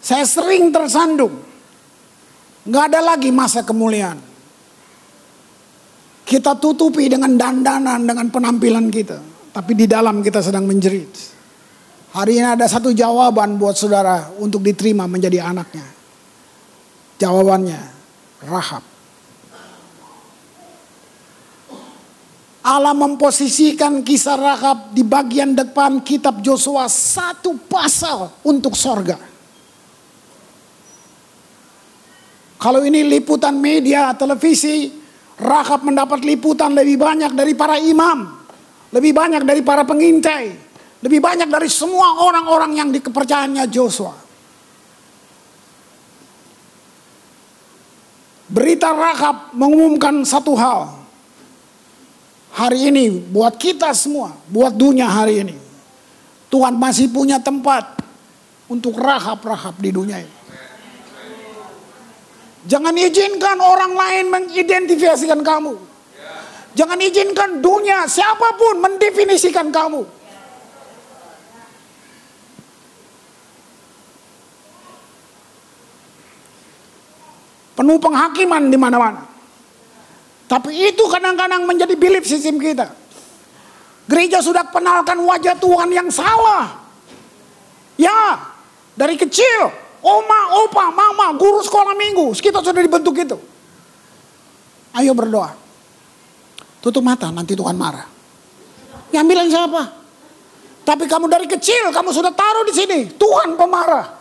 Saya 0.00 0.24
sering 0.24 0.72
tersandung. 0.72 1.36
Gak 2.64 2.84
ada 2.92 3.00
lagi 3.14 3.28
masa 3.28 3.60
kemuliaan. 3.60 4.16
Kita 6.24 6.56
tutupi 6.56 7.08
dengan 7.12 7.36
dandanan, 7.36 8.08
dengan 8.08 8.26
penampilan 8.32 8.88
kita. 8.88 9.20
Tapi 9.52 9.72
di 9.76 9.84
dalam 9.84 10.24
kita 10.24 10.40
sedang 10.40 10.64
menjerit. 10.64 11.12
Hari 12.10 12.42
ini 12.42 12.48
ada 12.58 12.66
satu 12.66 12.90
jawaban 12.90 13.54
buat 13.54 13.78
saudara 13.78 14.34
untuk 14.42 14.66
diterima 14.66 15.06
menjadi 15.06 15.46
anaknya. 15.46 15.86
Jawabannya, 17.22 17.80
Rahab. 18.46 18.89
Allah 22.60 22.92
memposisikan 22.92 24.04
kisah 24.04 24.36
Rahab 24.36 24.92
di 24.92 25.00
bagian 25.00 25.56
depan 25.56 26.04
kitab 26.04 26.44
Joshua 26.44 26.92
satu 26.92 27.56
pasal 27.64 28.28
untuk 28.44 28.76
sorga. 28.76 29.16
Kalau 32.60 32.84
ini 32.84 33.00
liputan 33.08 33.56
media, 33.56 34.12
televisi, 34.12 34.92
Rahab 35.40 35.88
mendapat 35.88 36.20
liputan 36.20 36.76
lebih 36.76 37.00
banyak 37.00 37.32
dari 37.32 37.56
para 37.56 37.80
imam. 37.80 38.28
Lebih 38.92 39.12
banyak 39.16 39.42
dari 39.48 39.64
para 39.64 39.88
pengintai. 39.88 40.52
Lebih 41.00 41.16
banyak 41.16 41.48
dari 41.48 41.72
semua 41.72 42.20
orang-orang 42.20 42.76
yang 42.76 42.92
di 42.92 43.00
kepercayaannya 43.00 43.64
Joshua. 43.72 44.12
Berita 48.52 48.92
Rahab 48.92 49.56
mengumumkan 49.56 50.20
satu 50.28 50.52
hal. 50.60 50.99
Hari 52.50 52.90
ini 52.90 53.30
buat 53.30 53.54
kita 53.54 53.94
semua, 53.94 54.34
buat 54.50 54.74
dunia 54.74 55.06
hari 55.06 55.46
ini. 55.46 55.56
Tuhan 56.50 56.74
masih 56.74 57.06
punya 57.06 57.38
tempat 57.38 58.02
untuk 58.66 58.98
rahab-rahab 58.98 59.78
di 59.78 59.90
dunia 59.94 60.18
ini. 60.18 60.34
Jangan 62.66 62.92
izinkan 62.92 63.56
orang 63.62 63.94
lain 63.94 64.24
mengidentifikasikan 64.28 65.40
kamu. 65.46 65.78
Jangan 66.74 66.98
izinkan 66.98 67.62
dunia 67.62 68.04
siapa 68.10 68.58
pun 68.58 68.82
mendefinisikan 68.82 69.70
kamu. 69.70 70.02
Penuh 77.78 77.96
penghakiman 77.96 78.68
di 78.68 78.76
mana-mana. 78.76 79.29
Tapi 80.50 80.90
itu 80.90 81.06
kadang-kadang 81.06 81.62
menjadi 81.62 81.94
belief 81.94 82.26
sistem 82.26 82.58
kita. 82.58 82.90
Gereja 84.10 84.42
sudah 84.42 84.66
kenalkan 84.66 85.22
wajah 85.22 85.54
Tuhan 85.54 85.94
yang 85.94 86.10
salah. 86.10 86.82
Ya, 87.94 88.50
dari 88.98 89.14
kecil, 89.14 89.70
oma, 90.02 90.40
opa, 90.66 90.90
mama, 90.90 91.30
guru 91.38 91.62
sekolah 91.62 91.94
minggu, 91.94 92.34
kita 92.34 92.58
sudah 92.58 92.82
dibentuk 92.82 93.14
itu. 93.14 93.38
Ayo 94.98 95.14
berdoa. 95.14 95.54
Tutup 96.82 97.06
mata, 97.06 97.30
nanti 97.30 97.54
Tuhan 97.54 97.78
marah. 97.78 98.10
Yang 99.14 99.24
bilang 99.30 99.46
siapa? 99.46 99.82
Tapi 100.82 101.06
kamu 101.06 101.30
dari 101.30 101.46
kecil, 101.46 101.94
kamu 101.94 102.10
sudah 102.10 102.34
taruh 102.34 102.66
di 102.66 102.74
sini. 102.74 102.98
Tuhan 103.14 103.54
pemarah. 103.54 104.19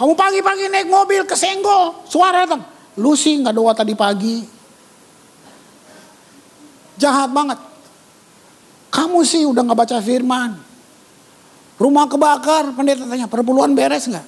Kamu 0.00 0.16
pagi-pagi 0.16 0.72
naik 0.72 0.88
mobil 0.88 1.28
kesenggol, 1.28 2.08
suara 2.08 2.48
datang. 2.48 2.64
Lucy 2.96 3.36
nggak 3.36 3.52
doa 3.52 3.76
tadi 3.76 3.92
pagi. 3.92 4.48
Jahat 6.96 7.28
banget. 7.28 7.60
Kamu 8.88 9.20
sih 9.28 9.44
udah 9.44 9.60
nggak 9.60 9.76
baca 9.76 10.00
firman. 10.00 10.56
Rumah 11.76 12.08
kebakar, 12.08 12.72
pendeta 12.72 13.04
tanya, 13.04 13.28
perpuluhan 13.28 13.76
beres 13.76 14.08
nggak? 14.08 14.24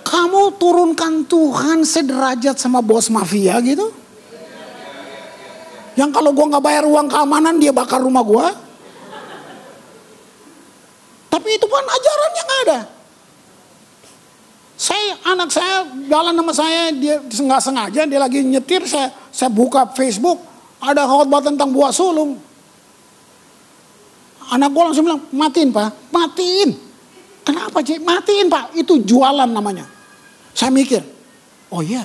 Kamu 0.00 0.56
turunkan 0.56 1.28
Tuhan 1.28 1.84
sederajat 1.84 2.56
sama 2.56 2.80
bos 2.80 3.12
mafia 3.12 3.60
gitu? 3.60 3.92
Yang 5.92 6.08
kalau 6.08 6.32
gue 6.32 6.46
nggak 6.56 6.64
bayar 6.64 6.88
uang 6.88 7.12
keamanan 7.12 7.60
dia 7.60 7.68
bakar 7.68 8.00
rumah 8.00 8.24
gue. 8.24 8.46
Tapi 11.28 11.48
itu 11.52 11.66
kan 11.68 11.84
ajarannya 11.84 12.42
nggak 12.48 12.62
ada. 12.64 12.93
Saya 14.74 15.14
anak 15.22 15.54
saya 15.54 15.86
jalan 16.10 16.34
sama 16.34 16.52
saya 16.52 16.90
dia 16.90 17.22
nggak 17.22 17.62
sengaja 17.62 18.02
dia 18.10 18.18
lagi 18.18 18.42
nyetir 18.42 18.82
saya 18.90 19.14
saya 19.30 19.46
buka 19.46 19.86
Facebook 19.94 20.42
ada 20.82 21.06
khotbah 21.06 21.40
tentang 21.40 21.70
buah 21.70 21.94
sulung. 21.94 22.36
Anak 24.52 24.68
gue 24.76 24.82
langsung 24.82 25.04
bilang 25.08 25.22
matiin 25.32 25.72
pak, 25.72 25.88
matiin. 26.12 26.76
Kenapa 27.44 27.80
sih? 27.80 27.96
Matiin 27.96 28.46
pak, 28.52 28.76
itu 28.76 29.00
jualan 29.00 29.48
namanya. 29.48 29.88
Saya 30.52 30.68
mikir, 30.68 31.00
oh 31.72 31.80
iya, 31.80 32.04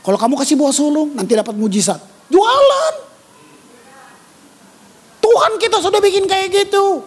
kalau 0.00 0.16
kamu 0.16 0.34
kasih 0.40 0.56
buah 0.56 0.72
sulung 0.72 1.12
nanti 1.12 1.36
dapat 1.36 1.52
mujizat. 1.52 2.00
Jualan. 2.32 2.94
Tuhan 5.20 5.52
kita 5.58 5.82
sudah 5.82 6.00
bikin 6.00 6.24
kayak 6.24 6.48
gitu. 6.54 7.04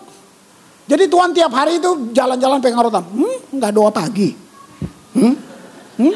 Jadi 0.89 1.05
Tuhan 1.07 1.31
tiap 1.33 1.53
hari 1.53 1.77
itu 1.81 2.13
jalan-jalan 2.13 2.59
pegang 2.61 2.81
rotan. 2.83 3.05
Hmm, 3.05 3.37
nggak 3.57 3.71
doa 3.73 3.89
pagi. 3.89 4.48
Hmm? 5.19 5.35
Hmm? 5.99 6.15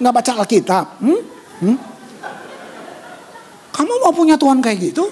Nggak 0.00 0.14
baca 0.16 0.32
Alkitab. 0.40 0.86
Hmm? 0.98 1.20
Hmm? 1.60 1.78
Kamu 3.72 3.92
mau 4.00 4.12
punya 4.16 4.40
Tuhan 4.40 4.64
kayak 4.64 4.78
gitu? 4.92 5.08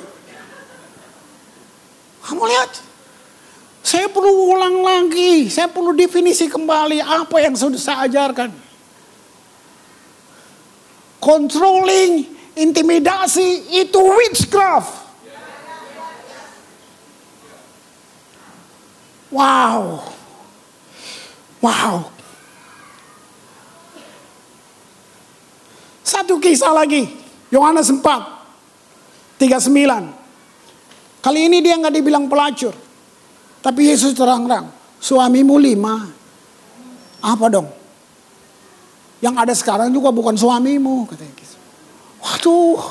Kamu 2.24 2.42
lihat. 2.48 2.70
Saya 3.80 4.06
perlu 4.12 4.52
ulang 4.54 4.84
lagi. 4.84 5.48
Saya 5.48 5.68
perlu 5.68 5.96
definisi 5.96 6.48
kembali 6.48 7.00
apa 7.00 7.36
yang 7.40 7.56
sudah 7.56 7.80
saya 7.80 8.08
ajarkan. 8.08 8.52
Controlling, 11.20 12.24
intimidasi 12.56 13.76
itu 13.76 14.00
witchcraft. 14.00 15.10
Wow. 19.30 20.02
Wow. 21.62 22.19
Satu 26.10 26.42
kisah 26.42 26.74
lagi. 26.74 27.06
Yohanes 27.54 27.86
4. 27.86 28.02
39. 29.38 31.22
Kali 31.22 31.40
ini 31.46 31.62
dia 31.62 31.78
nggak 31.78 31.94
dibilang 31.94 32.26
pelacur. 32.26 32.74
Tapi 33.62 33.94
Yesus 33.94 34.18
terang-terang. 34.18 34.74
Suamimu 34.98 35.54
lima. 35.54 36.10
Apa 37.22 37.46
dong? 37.46 37.70
Yang 39.22 39.34
ada 39.38 39.54
sekarang 39.54 39.94
juga 39.94 40.10
bukan 40.10 40.34
suamimu. 40.34 41.06
Katanya 41.06 41.30
gitu. 41.38 41.56
Waduh. 42.18 42.82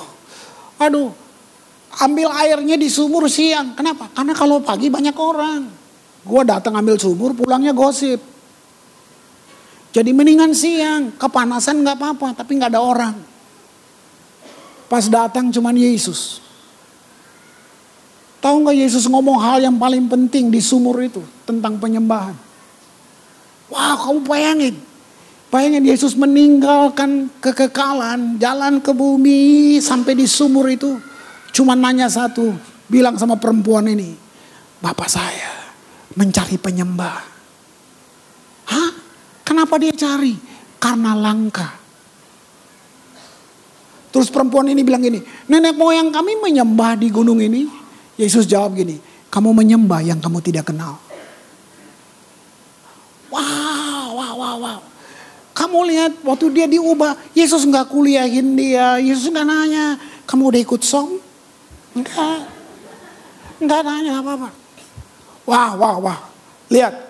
Aduh. 0.79 1.11
Ambil 1.99 2.31
airnya 2.31 2.79
di 2.79 2.87
sumur 2.87 3.27
siang. 3.27 3.75
Kenapa? 3.75 4.07
Karena 4.15 4.31
kalau 4.31 4.63
pagi 4.63 4.87
banyak 4.87 5.17
orang. 5.19 5.67
Gue 6.23 6.43
datang 6.47 6.77
ambil 6.79 6.95
sumur, 6.95 7.35
pulangnya 7.35 7.75
gosip. 7.75 8.28
Jadi 9.89 10.13
mendingan 10.13 10.53
siang, 10.53 11.17
kepanasan 11.17 11.81
nggak 11.81 11.97
apa-apa, 11.97 12.27
tapi 12.37 12.61
nggak 12.61 12.77
ada 12.77 12.81
orang. 12.81 13.15
Pas 14.85 15.05
datang 15.09 15.49
cuman 15.49 15.73
Yesus. 15.73 16.41
Tahu 18.39 18.55
nggak 18.63 18.77
Yesus 18.77 19.09
ngomong 19.09 19.41
hal 19.41 19.65
yang 19.65 19.75
paling 19.75 20.05
penting 20.05 20.53
di 20.53 20.61
sumur 20.61 21.01
itu 21.01 21.21
tentang 21.43 21.81
penyembahan. 21.81 22.37
Wah, 23.69 23.97
kamu 23.97 24.25
bayangin. 24.25 24.75
Bayangin 25.49 25.85
Yesus 25.89 26.13
meninggalkan 26.13 27.33
kekekalan, 27.41 28.37
jalan 28.37 28.77
ke 28.81 28.93
bumi 28.93 29.77
sampai 29.81 30.13
di 30.13 30.29
sumur 30.29 30.69
itu. 30.69 31.01
Cuma 31.49 31.73
nanya 31.73 32.05
satu, 32.05 32.53
bilang 32.85 33.17
sama 33.17 33.37
perempuan 33.41 33.89
ini, 33.89 34.13
Bapak 34.77 35.09
saya 35.09 35.73
mencari 36.13 36.57
penyembah. 36.61 37.38
Kenapa 39.59 39.75
dia 39.75 39.91
cari? 39.91 40.39
Karena 40.79 41.11
langka. 41.19 41.67
Terus 44.07 44.31
perempuan 44.31 44.71
ini 44.71 44.87
bilang 44.87 45.03
gini, 45.03 45.19
nenek 45.51 45.75
moyang 45.75 46.15
kami 46.15 46.39
menyembah 46.39 46.95
di 46.95 47.11
gunung 47.11 47.43
ini. 47.43 47.67
Yesus 48.15 48.47
jawab 48.47 48.79
gini, 48.79 49.03
kamu 49.27 49.51
menyembah 49.51 49.99
yang 49.99 50.23
kamu 50.23 50.39
tidak 50.39 50.71
kenal. 50.71 50.95
Wow, 53.27 54.15
wow, 54.15 54.33
wow, 54.39 54.55
wow. 54.63 54.79
Kamu 55.51 55.91
lihat 55.91 56.23
waktu 56.23 56.55
dia 56.55 56.71
diubah, 56.71 57.19
Yesus 57.35 57.67
nggak 57.67 57.91
kuliahin 57.91 58.55
dia, 58.55 58.95
Yesus 59.03 59.27
nggak 59.27 59.43
nanya, 59.43 59.99
Kamu 60.23 60.55
udah 60.55 60.61
ikut 60.63 60.87
som? 60.87 61.19
Enggak. 61.99 62.47
Enggak 63.59 63.83
nanya 63.83 64.23
apa-apa. 64.23 64.55
Wah, 65.43 65.75
wah, 65.75 65.95
wah. 65.99 66.19
Lihat. 66.71 67.08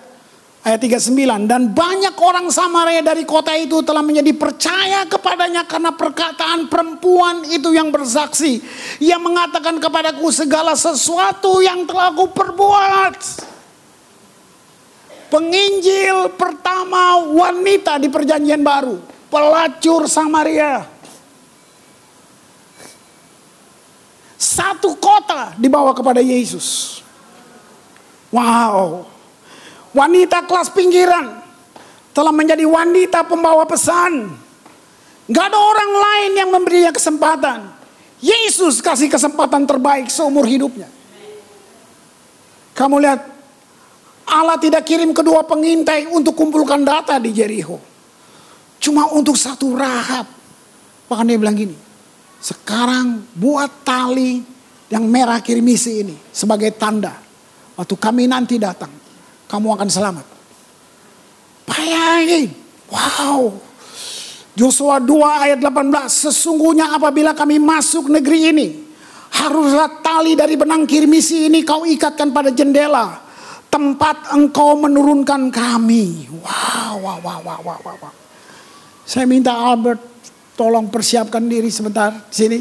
Ayat 0.60 0.84
39. 0.84 1.48
Dan 1.48 1.72
banyak 1.72 2.12
orang 2.20 2.52
Samaria 2.52 3.00
dari 3.00 3.24
kota 3.24 3.56
itu 3.56 3.80
telah 3.80 4.04
menjadi 4.04 4.28
percaya 4.36 5.08
kepadanya 5.08 5.64
karena 5.64 5.88
perkataan 5.96 6.68
perempuan 6.68 7.48
itu 7.48 7.72
yang 7.72 7.88
bersaksi. 7.88 8.60
Ia 9.00 9.16
mengatakan 9.16 9.80
kepadaku 9.80 10.28
segala 10.28 10.76
sesuatu 10.76 11.64
yang 11.64 11.88
telah 11.88 12.12
aku 12.12 12.28
perbuat. 12.28 13.16
Penginjil 15.32 16.28
pertama 16.36 17.24
wanita 17.24 17.96
di 17.96 18.12
perjanjian 18.12 18.60
baru. 18.60 19.00
Pelacur 19.32 20.04
Samaria. 20.12 20.84
Satu 24.36 24.92
kota 25.00 25.56
dibawa 25.56 25.96
kepada 25.96 26.20
Yesus. 26.20 27.00
Wow. 28.28 29.19
Wanita 29.90 30.46
kelas 30.46 30.70
pinggiran 30.70 31.42
telah 32.14 32.30
menjadi 32.30 32.62
wanita 32.66 33.26
pembawa 33.26 33.66
pesan. 33.66 34.30
Gak 35.30 35.46
ada 35.50 35.58
orang 35.58 35.92
lain 35.94 36.30
yang 36.38 36.50
memberinya 36.50 36.92
kesempatan. 36.94 37.70
Yesus 38.20 38.82
kasih 38.84 39.08
kesempatan 39.08 39.64
terbaik 39.64 40.10
seumur 40.12 40.44
hidupnya. 40.44 40.90
Kamu 42.74 43.00
lihat, 43.00 43.20
Allah 44.30 44.58
tidak 44.62 44.86
kirim 44.86 45.10
kedua 45.10 45.42
pengintai 45.42 46.06
untuk 46.10 46.38
kumpulkan 46.38 46.84
data 46.86 47.18
di 47.18 47.34
Jericho. 47.34 47.80
Cuma 48.78 49.10
untuk 49.10 49.34
satu 49.34 49.74
rahab. 49.74 50.26
Bahkan 51.10 51.26
dia 51.26 51.38
bilang 51.40 51.58
gini, 51.58 51.74
sekarang 52.38 53.26
buat 53.34 53.82
tali 53.82 54.40
yang 54.88 55.04
merah 55.06 55.42
kirmisi 55.42 56.06
ini 56.06 56.16
sebagai 56.30 56.72
tanda. 56.78 57.14
Waktu 57.74 57.94
kami 57.98 58.30
nanti 58.30 58.56
datang, 58.56 58.90
kamu 59.50 59.74
akan 59.74 59.88
selamat. 59.90 60.26
Bayangin, 61.66 62.54
wow. 62.86 63.50
Yosua 64.54 65.02
2 65.02 65.46
ayat 65.50 65.58
18, 65.58 66.06
sesungguhnya 66.06 66.94
apabila 66.94 67.34
kami 67.34 67.58
masuk 67.58 68.06
negeri 68.06 68.54
ini, 68.54 68.66
haruslah 69.34 70.02
tali 70.04 70.38
dari 70.38 70.54
benang 70.54 70.86
kirmisi 70.86 71.50
ini 71.50 71.66
kau 71.66 71.82
ikatkan 71.82 72.30
pada 72.30 72.54
jendela, 72.54 73.18
tempat 73.66 74.36
engkau 74.36 74.78
menurunkan 74.78 75.50
kami. 75.50 76.30
Wow, 76.30 76.94
wow, 77.02 77.18
wow, 77.18 77.40
wow, 77.42 77.60
wow, 77.64 77.96
wow. 77.98 78.14
Saya 79.02 79.26
minta 79.26 79.50
Albert 79.50 79.98
tolong 80.54 80.92
persiapkan 80.92 81.42
diri 81.48 81.72
sebentar 81.72 82.28
sini. 82.28 82.60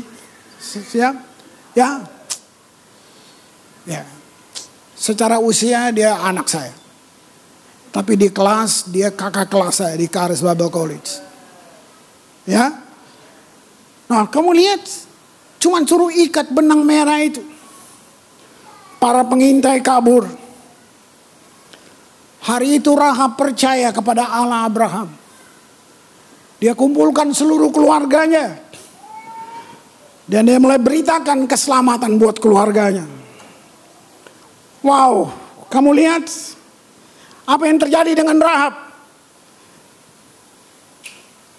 Siap? 0.63 1.15
Ya. 1.75 1.99
Ya. 3.83 4.07
Secara 4.95 5.37
usia 5.43 5.91
dia 5.91 6.15
anak 6.15 6.47
saya. 6.47 6.78
Tapi 7.89 8.13
di 8.13 8.29
kelas 8.29 8.89
dia 8.93 9.09
kakak 9.09 9.49
kelas 9.49 9.81
saya 9.81 9.97
di 9.97 10.05
Karis 10.05 10.45
Bible 10.45 10.69
College. 10.69 11.09
Ya. 12.45 12.73
Nah 14.09 14.25
kamu 14.29 14.53
lihat. 14.53 14.83
Cuman 15.59 15.83
suruh 15.83 16.07
ikat 16.07 16.55
benang 16.55 16.87
merah 16.87 17.19
itu. 17.19 17.43
Para 18.95 19.27
pengintai 19.27 19.83
kabur. 19.83 20.23
Hari 22.39 22.79
itu 22.79 22.95
Rahab 22.95 23.35
percaya 23.35 23.91
kepada 23.91 24.31
Allah 24.31 24.63
Abraham. 24.63 25.11
Dia 26.63 26.75
kumpulkan 26.75 27.35
seluruh 27.35 27.71
keluarganya. 27.71 28.59
Dan 30.29 30.45
dia 30.47 30.61
mulai 30.61 30.79
beritakan 30.79 31.49
keselamatan 31.49 32.15
buat 32.15 32.37
keluarganya. 32.37 33.03
Wow, 34.79 35.33
kamu 35.67 35.89
lihat 35.99 36.29
apa 37.49 37.65
yang 37.65 37.81
terjadi 37.81 38.13
dengan 38.13 38.37
Rahab? 38.37 38.73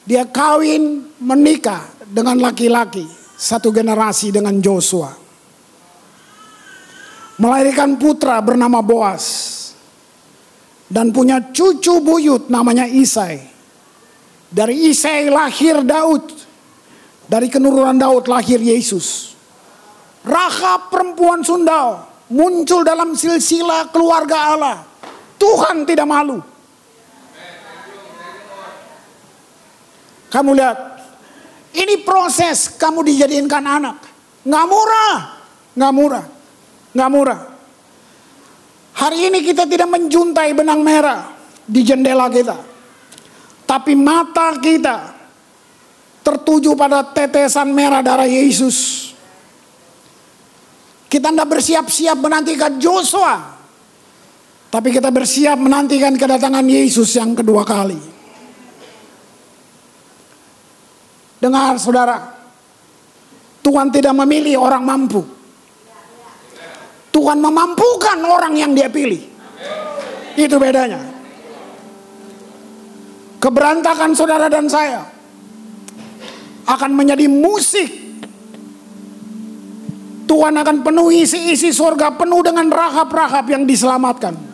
Dia 0.07 0.23
kawin 0.31 1.11
menikah 1.19 1.83
dengan 2.07 2.39
laki-laki 2.39 3.03
satu 3.35 3.75
generasi 3.75 4.31
dengan 4.31 4.55
Joshua. 4.63 5.11
Melahirkan 7.41 7.99
putra 7.99 8.39
bernama 8.39 8.79
Boas. 8.85 9.59
Dan 10.91 11.15
punya 11.15 11.39
cucu 11.55 12.03
buyut 12.03 12.51
namanya 12.51 12.83
Isai. 12.85 13.39
Dari 14.51 14.91
Isai 14.91 15.31
lahir 15.31 15.87
Daud. 15.87 16.27
Dari 17.31 17.47
kenurunan 17.47 17.95
Daud 17.95 18.27
lahir 18.27 18.59
Yesus. 18.59 19.39
Rahab 20.27 20.91
perempuan 20.91 21.47
Sundal 21.47 22.11
muncul 22.29 22.83
dalam 22.83 23.15
silsilah 23.15 23.89
keluarga 23.95 24.37
Allah. 24.53 24.90
Tuhan 25.41 25.89
tidak 25.89 26.05
malu. 26.05 26.45
Kamu 30.31 30.51
lihat, 30.55 30.79
ini 31.75 32.05
proses 32.05 32.71
kamu 32.77 33.03
dijadikan 33.09 33.65
anak. 33.65 33.97
Nggak 34.47 34.67
murah, 34.69 35.17
nggak 35.75 35.93
murah, 35.97 36.25
nggak 36.95 37.11
murah. 37.11 37.41
Hari 38.95 39.33
ini 39.33 39.41
kita 39.41 39.65
tidak 39.65 39.89
menjuntai 39.89 40.53
benang 40.53 40.85
merah 40.85 41.33
di 41.65 41.81
jendela 41.81 42.29
kita. 42.29 42.59
Tapi 43.65 43.97
mata 43.97 44.55
kita 44.61 45.15
tertuju 46.21 46.77
pada 46.77 47.01
tetesan 47.03 47.73
merah 47.73 48.05
darah 48.05 48.29
Yesus. 48.29 49.11
Kita 51.11 51.35
tidak 51.35 51.49
bersiap-siap 51.59 52.19
menantikan 52.23 52.79
Joshua. 52.79 53.60
Tapi 54.71 54.95
kita 54.95 55.11
bersiap 55.11 55.59
menantikan 55.59 56.15
kedatangan 56.15 56.63
Yesus 56.63 57.11
yang 57.19 57.35
kedua 57.35 57.67
kali. 57.67 57.99
Dengar 61.43 61.75
saudara. 61.83 62.39
Tuhan 63.61 63.91
tidak 63.91 64.15
memilih 64.25 64.63
orang 64.63 64.87
mampu. 64.87 65.21
Tuhan 67.11 67.43
memampukan 67.43 68.19
orang 68.23 68.55
yang 68.55 68.71
dia 68.71 68.87
pilih. 68.87 69.21
Itu 70.39 70.57
bedanya. 70.57 71.03
Keberantakan 73.43 74.15
saudara 74.15 74.47
dan 74.47 74.71
saya 74.71 75.03
akan 76.71 76.91
menjadi 76.95 77.27
musik. 77.27 77.91
Tuhan 80.31 80.55
akan 80.55 80.87
penuhi 80.87 81.27
isi-isi 81.27 81.75
surga 81.75 82.15
penuh 82.15 82.47
dengan 82.47 82.71
rahap-rahap 82.71 83.51
yang 83.51 83.67
diselamatkan. 83.67 84.50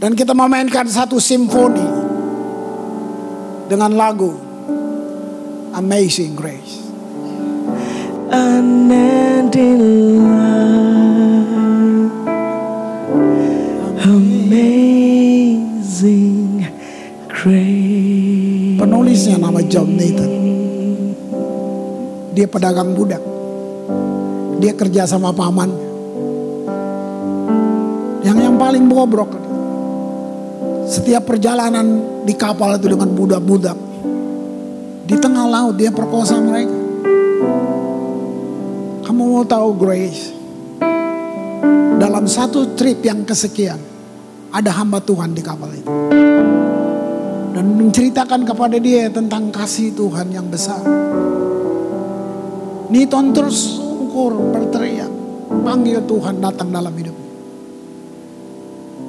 Dan 0.00 0.16
kita 0.16 0.32
memainkan 0.32 0.88
satu 0.88 1.20
simfoni 1.20 1.84
dengan 3.68 3.92
lagu 3.92 4.32
Amazing 5.76 6.32
Grace. 6.32 6.80
amazing 15.90 16.64
grace. 17.28 18.78
Penulisnya 18.80 19.36
nama 19.36 19.60
John 19.68 20.00
Nathan. 20.00 20.32
Dia 22.32 22.48
pedagang 22.48 22.96
budak. 22.96 23.20
Dia 24.64 24.72
kerja 24.72 25.04
sama 25.04 25.34
paman. 25.34 25.68
Yang 28.24 28.38
yang 28.48 28.56
paling 28.56 28.88
bobrok. 28.88 29.49
Setiap 30.90 31.22
perjalanan 31.22 32.02
di 32.26 32.34
kapal 32.34 32.74
itu 32.74 32.90
dengan 32.90 33.14
budak-budak. 33.14 33.78
Di 35.06 35.14
tengah 35.22 35.46
laut 35.46 35.78
dia 35.78 35.94
perkosa 35.94 36.42
mereka. 36.42 36.74
Kamu 39.06 39.22
mau 39.22 39.46
tahu 39.46 39.70
Grace? 39.78 40.34
Dalam 41.94 42.26
satu 42.26 42.74
trip 42.74 43.06
yang 43.06 43.22
kesekian, 43.22 43.78
ada 44.50 44.74
hamba 44.74 44.98
Tuhan 44.98 45.30
di 45.30 45.42
kapal 45.46 45.70
itu. 45.78 45.86
Dan 47.54 47.70
menceritakan 47.78 48.42
kepada 48.42 48.74
dia 48.82 49.06
tentang 49.14 49.54
kasih 49.54 49.94
Tuhan 49.94 50.34
yang 50.34 50.50
besar. 50.50 50.82
Niton 52.90 53.30
terus 53.30 53.78
sungkur 53.78 54.34
berteriak, 54.50 55.12
panggil 55.62 56.02
Tuhan 56.02 56.42
datang 56.42 56.74
dalam 56.74 56.90
hidupnya. 56.90 57.19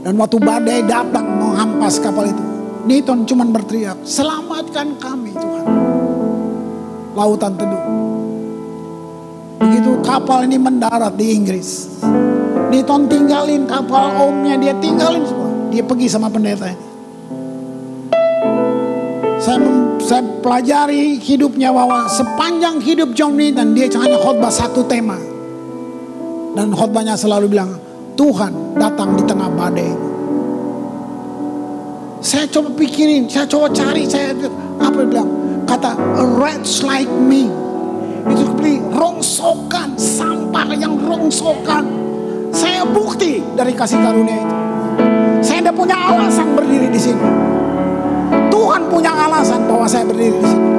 Dan 0.01 0.17
waktu 0.17 0.37
badai 0.41 0.81
datang 0.89 1.25
menghampas 1.37 2.01
kapal 2.01 2.25
itu, 2.25 2.41
Niton 2.89 3.21
cuman 3.29 3.53
berteriak, 3.53 4.01
selamatkan 4.01 4.97
kami 4.97 5.29
Tuhan. 5.37 5.65
Lautan 7.13 7.53
teduh. 7.53 7.83
Begitu 9.61 9.91
kapal 10.01 10.49
ini 10.49 10.57
mendarat 10.57 11.13
di 11.13 11.37
Inggris. 11.37 12.01
Niton 12.73 13.05
tinggalin 13.05 13.69
kapal 13.69 14.17
omnya, 14.25 14.57
dia 14.57 14.73
tinggalin 14.81 15.21
semua. 15.21 15.49
Dia 15.69 15.83
pergi 15.85 16.07
sama 16.09 16.33
pendeta 16.33 16.65
ini. 16.65 16.85
Saya 19.37 19.57
saya 20.01 20.21
pelajari 20.41 21.21
hidupnya 21.21 21.69
bahwa 21.69 22.09
sepanjang 22.09 22.81
hidup 22.81 23.13
John 23.13 23.37
Newton 23.37 23.77
dia 23.77 23.85
hanya 24.01 24.17
khotbah 24.17 24.49
satu 24.49 24.81
tema. 24.89 25.17
Dan 26.57 26.73
khotbahnya 26.73 27.13
selalu 27.15 27.53
bilang, 27.53 27.90
Tuhan 28.21 28.77
datang 28.77 29.17
di 29.17 29.25
tengah 29.25 29.49
badai. 29.49 29.89
Saya 32.21 32.45
coba 32.53 32.69
pikirin, 32.77 33.25
saya 33.25 33.49
coba 33.49 33.73
cari, 33.73 34.05
saya 34.05 34.37
apa 34.77 35.01
dia 35.01 35.09
bilang? 35.09 35.29
Kata 35.65 35.97
a 35.97 36.25
like 36.85 37.09
me. 37.25 37.49
Itu 38.29 38.45
seperti 38.45 38.77
rongsokan, 38.93 39.97
sampah 39.97 40.69
yang 40.77 41.01
rongsokan. 41.01 41.81
Saya 42.53 42.85
bukti 42.85 43.41
dari 43.57 43.73
kasih 43.73 43.97
karunia 43.97 44.37
itu. 44.37 44.57
Saya 45.41 45.65
tidak 45.65 45.81
punya 45.81 45.97
alasan 45.97 46.53
berdiri 46.53 46.93
di 46.93 47.01
sini. 47.01 47.25
Tuhan 48.53 48.85
punya 48.85 49.17
alasan 49.17 49.65
bahwa 49.65 49.89
saya 49.89 50.05
berdiri 50.05 50.37
di 50.37 50.45
sini. 50.45 50.69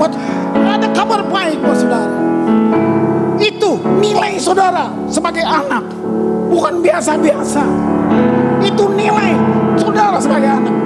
Buat 0.00 0.16
ada 0.56 0.88
kabar 0.88 1.20
baik 1.28 1.60
buat 1.60 1.76
saudara. 1.76 2.16
Itu 3.36 3.76
nilai 4.00 4.40
saudara 4.40 4.88
sebagai 5.12 5.44
anak. 5.44 5.84
Bukan 6.54 6.78
biasa-biasa. 6.78 7.66
Itu 8.62 8.86
nilai 8.94 9.34
saudara 9.74 10.22
sebagai 10.22 10.54
anak. 10.54 10.76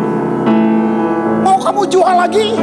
Mau 1.45 1.61
kamu 1.61 1.85
jual 1.93 2.15
lagi? 2.17 2.57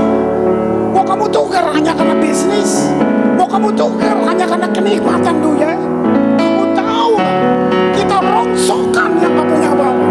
Mau 0.90 1.06
kamu 1.06 1.30
tukar 1.30 1.70
hanya 1.70 1.94
karena 1.94 2.18
bisnis? 2.18 2.90
Mau 3.38 3.46
kamu 3.46 3.78
tukar 3.78 4.18
hanya 4.26 4.50
karena 4.50 4.66
kenikmatan 4.74 5.38
dunia? 5.38 5.78
Kamu 6.34 6.64
tahu 6.74 7.14
kita 7.94 8.18
rongsokkan 8.26 9.22
yang 9.22 9.38
gak 9.38 9.48
punya 9.54 9.70
apa-apa. 9.70 10.10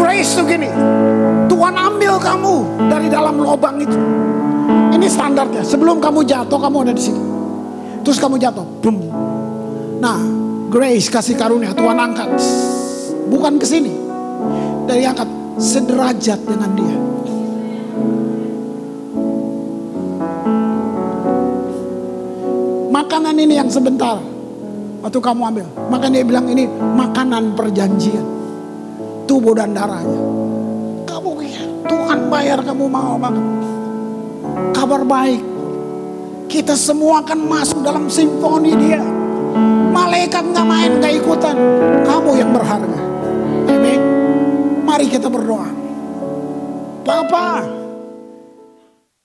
Grace 0.00 0.32
tuh 0.40 0.48
gini, 0.48 0.72
Tuhan 1.52 1.74
ambil 1.76 2.16
kamu 2.24 2.88
dari 2.88 3.12
dalam 3.12 3.36
lubang 3.36 3.76
itu. 3.84 4.00
Ini 4.96 5.06
standarnya. 5.12 5.60
Sebelum 5.60 6.00
kamu 6.00 6.24
jatuh, 6.24 6.56
kamu 6.56 6.88
ada 6.88 6.92
di 6.96 7.02
sini. 7.04 7.20
Terus 8.00 8.16
kamu 8.16 8.40
jatuh, 8.40 8.64
boom. 8.80 8.96
Nah, 10.00 10.43
grace 10.74 11.06
kasih 11.06 11.38
karunia 11.38 11.70
Tuhan 11.70 11.94
angkat, 11.94 12.34
bukan 13.30 13.62
ke 13.62 13.66
sini, 13.66 13.94
dari 14.90 15.06
angkat 15.06 15.30
sederajat 15.54 16.42
dengan 16.42 16.70
dia. 16.74 16.98
Makanan 22.90 23.38
ini 23.38 23.54
yang 23.54 23.70
sebentar 23.70 24.18
waktu 24.98 25.18
kamu 25.22 25.42
ambil, 25.54 25.66
maka 25.94 26.10
dia 26.10 26.26
bilang 26.26 26.50
ini 26.50 26.66
makanan 26.98 27.54
perjanjian, 27.54 28.26
tubuh 29.30 29.54
dan 29.54 29.78
darahnya. 29.78 30.22
Kamu 31.06 31.30
Tuhan 31.86 32.18
bayar 32.26 32.58
kamu 32.66 32.90
mau 32.90 33.14
makan. 33.14 33.46
Kabar 34.74 35.06
baik, 35.06 35.42
kita 36.50 36.74
semua 36.74 37.22
akan 37.22 37.46
masuk 37.46 37.78
dalam 37.86 38.10
simfoni 38.10 38.74
dia. 38.74 39.13
Malaikat 40.24 40.56
nggak 40.56 40.64
main 40.64 40.92
nggak 41.04 41.14
ikutan, 41.20 41.56
kamu 42.08 42.30
yang 42.40 42.48
berharga. 42.56 43.00
Amin. 43.68 44.00
Mari 44.80 45.04
kita 45.12 45.28
berdoa. 45.28 45.68
Bapak, 47.04 47.68